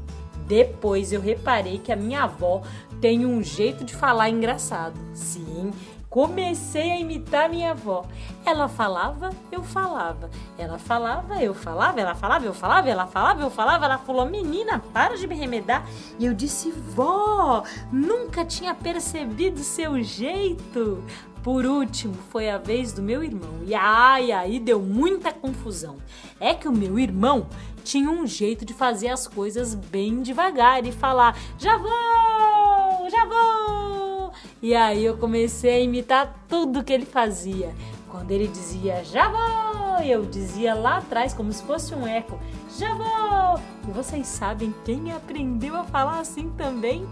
Depois 0.47 1.13
eu 1.13 1.21
reparei 1.21 1.77
que 1.77 1.91
a 1.91 1.95
minha 1.95 2.23
avó 2.23 2.61
tem 2.99 3.25
um 3.25 3.43
jeito 3.43 3.83
de 3.83 3.93
falar 3.93 4.29
engraçado. 4.29 4.97
Sim, 5.13 5.71
comecei 6.09 6.91
a 6.91 6.99
imitar 6.99 7.49
minha 7.49 7.71
avó. 7.71 8.05
Ela 8.45 8.67
falava, 8.67 9.29
eu 9.51 9.63
falava. 9.63 10.29
Ela 10.57 10.77
falava, 10.77 11.41
eu 11.41 11.53
falava. 11.53 11.99
Ela 11.99 12.13
falava, 12.13 12.45
eu 12.45 12.53
falava. 12.53 12.89
Ela 12.89 13.07
falava, 13.07 13.41
eu 13.41 13.49
falava. 13.49 13.85
Ela 13.85 13.97
falou, 13.97 14.25
menina, 14.25 14.79
para 14.93 15.17
de 15.17 15.25
me 15.25 15.35
remedar. 15.35 15.87
E 16.19 16.25
eu 16.25 16.33
disse, 16.33 16.71
vó, 16.71 17.63
nunca 17.91 18.45
tinha 18.45 18.75
percebido 18.75 19.59
seu 19.59 20.01
jeito. 20.03 21.03
Por 21.43 21.65
último, 21.65 22.13
foi 22.29 22.49
a 22.49 22.57
vez 22.57 22.93
do 22.93 23.01
meu 23.01 23.21
irmão. 23.21 23.59
E 23.65 23.75
ai, 23.75 24.31
aí 24.31 24.61
deu 24.61 24.79
muita 24.79 25.33
confusão. 25.33 25.97
É 26.39 26.53
que 26.53 26.69
o 26.69 26.71
meu 26.71 26.97
irmão 26.97 27.47
tinha 27.83 28.09
um 28.09 28.25
jeito 28.25 28.63
de 28.63 28.73
fazer 28.73 29.09
as 29.09 29.27
coisas 29.27 29.75
bem 29.75 30.21
devagar 30.21 30.85
e 30.85 30.91
falar: 30.93 31.37
"Já 31.59 31.77
vou! 31.77 33.09
Já 33.09 33.25
vou!". 33.25 34.31
E 34.61 34.73
aí 34.73 35.03
eu 35.03 35.17
comecei 35.17 35.75
a 35.75 35.79
imitar 35.81 36.33
tudo 36.47 36.81
que 36.81 36.93
ele 36.93 37.05
fazia. 37.05 37.75
Quando 38.09 38.31
ele 38.31 38.47
dizia: 38.47 39.03
"Já 39.03 39.27
vou!", 39.27 39.99
eu 39.99 40.23
dizia 40.23 40.73
lá 40.73 40.99
atrás 40.99 41.33
como 41.33 41.51
se 41.51 41.61
fosse 41.63 41.93
um 41.93 42.07
eco: 42.07 42.39
"Já 42.79 42.93
vou!". 42.95 43.59
E 43.85 43.91
vocês 43.91 44.27
sabem 44.27 44.73
quem 44.85 45.11
aprendeu 45.11 45.75
a 45.75 45.83
falar 45.83 46.19
assim 46.19 46.49
também? 46.51 47.05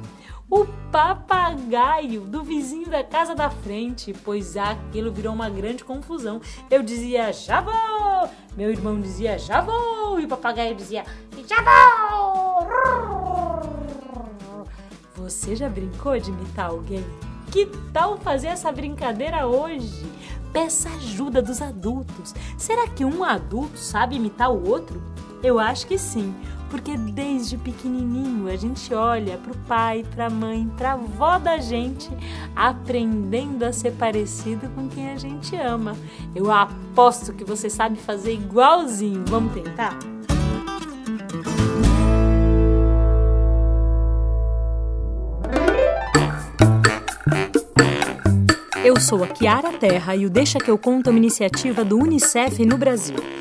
O 0.52 0.66
papagaio 0.92 2.22
do 2.22 2.44
vizinho 2.44 2.90
da 2.90 3.02
casa 3.02 3.34
da 3.34 3.50
frente, 3.50 4.14
pois 4.26 4.58
aquilo 4.58 5.10
virou 5.10 5.34
uma 5.34 5.50
grande 5.50 5.86
confusão. 5.86 6.42
Eu 6.70 6.84
dizia, 6.84 7.32
já 7.32 7.62
vou! 7.62 8.30
Meu 8.58 8.70
irmão 8.70 9.00
dizia, 9.00 9.40
já 9.40 9.62
vou! 9.62 10.20
E 10.20 10.26
o 10.26 10.28
papagaio 10.28 10.76
dizia, 10.76 11.06
já 11.48 11.56
vou! 11.62 12.68
Você 15.16 15.56
já 15.56 15.70
brincou 15.70 16.20
de 16.20 16.32
imitar 16.32 16.70
alguém? 16.70 17.06
Que 17.50 17.68
tal 17.94 18.18
fazer 18.18 18.48
essa 18.48 18.72
brincadeira 18.74 19.48
hoje? 19.48 20.06
Peça 20.52 20.90
ajuda 20.90 21.42
dos 21.42 21.62
adultos. 21.62 22.36
Será 22.58 22.90
que 22.90 23.06
um 23.06 23.24
adulto 23.24 23.78
sabe 23.78 24.18
imitar 24.18 24.52
o 24.52 24.70
outro? 24.70 25.02
Eu 25.42 25.60
acho 25.60 25.88
que 25.88 25.98
sim, 25.98 26.36
porque 26.72 26.96
desde 26.96 27.58
pequenininho 27.58 28.48
a 28.48 28.56
gente 28.56 28.94
olha 28.94 29.38
pro 29.38 29.54
pai, 29.68 30.06
pra 30.16 30.30
mãe, 30.30 30.72
pra 30.78 30.94
avó 30.94 31.38
da 31.38 31.58
gente, 31.58 32.10
aprendendo 32.56 33.64
a 33.64 33.74
ser 33.74 33.92
parecido 33.92 34.70
com 34.70 34.88
quem 34.88 35.12
a 35.12 35.18
gente 35.18 35.54
ama. 35.58 35.98
Eu 36.34 36.50
aposto 36.50 37.34
que 37.34 37.44
você 37.44 37.70
sabe 37.70 37.98
fazer 37.98 38.34
igualzinho. 38.34 39.26
Vamos 39.28 39.54
tentar? 39.54 40.00
Eu 48.84 49.00
sou 49.00 49.24
a 49.24 49.28
Kiara 49.28 49.74
Terra 49.74 50.16
e 50.16 50.26
o 50.26 50.30
Deixa 50.30 50.58
que 50.58 50.72
eu 50.72 50.78
conto 50.78 51.08
é 51.08 51.10
uma 51.12 51.20
iniciativa 51.20 51.84
do 51.84 51.98
UNICEF 51.98 52.66
no 52.66 52.78
Brasil. 52.78 53.41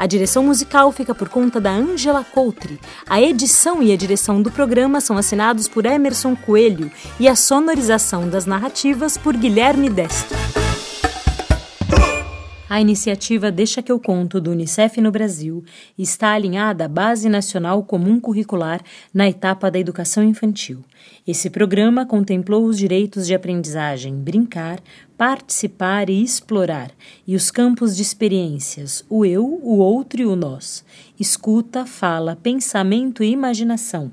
A 0.00 0.06
direção 0.06 0.42
musical 0.42 0.90
fica 0.92 1.14
por 1.14 1.28
conta 1.28 1.60
da 1.60 1.70
Angela 1.70 2.24
Coutre. 2.24 2.80
A 3.06 3.20
edição 3.20 3.82
e 3.82 3.92
a 3.92 3.96
direção 3.98 4.40
do 4.40 4.50
programa 4.50 4.98
são 4.98 5.18
assinados 5.18 5.68
por 5.68 5.84
Emerson 5.84 6.34
Coelho 6.34 6.90
e 7.18 7.28
a 7.28 7.36
sonorização 7.36 8.26
das 8.26 8.46
narrativas 8.46 9.18
por 9.18 9.36
Guilherme 9.36 9.90
Destro. 9.90 10.38
A 12.70 12.80
iniciativa 12.80 13.50
Deixa 13.50 13.82
que 13.82 13.90
eu 13.90 13.98
conto 13.98 14.40
do 14.40 14.52
Unicef 14.52 15.00
no 15.00 15.10
Brasil 15.10 15.64
está 15.98 16.34
alinhada 16.34 16.84
à 16.84 16.88
Base 16.88 17.28
Nacional 17.28 17.82
Comum 17.82 18.20
Curricular 18.20 18.80
na 19.12 19.28
etapa 19.28 19.68
da 19.72 19.76
educação 19.80 20.22
infantil. 20.22 20.78
Esse 21.26 21.50
programa 21.50 22.06
contemplou 22.06 22.64
os 22.64 22.78
direitos 22.78 23.26
de 23.26 23.34
aprendizagem, 23.34 24.14
brincar, 24.14 24.78
participar 25.18 26.08
e 26.08 26.22
explorar, 26.22 26.92
e 27.26 27.34
os 27.34 27.50
campos 27.50 27.96
de 27.96 28.02
experiências, 28.02 29.04
o 29.10 29.24
eu, 29.24 29.44
o 29.44 29.78
outro 29.78 30.20
e 30.22 30.24
o 30.24 30.36
nós, 30.36 30.84
escuta, 31.18 31.84
fala, 31.84 32.38
pensamento 32.40 33.24
e 33.24 33.32
imaginação 33.32 34.12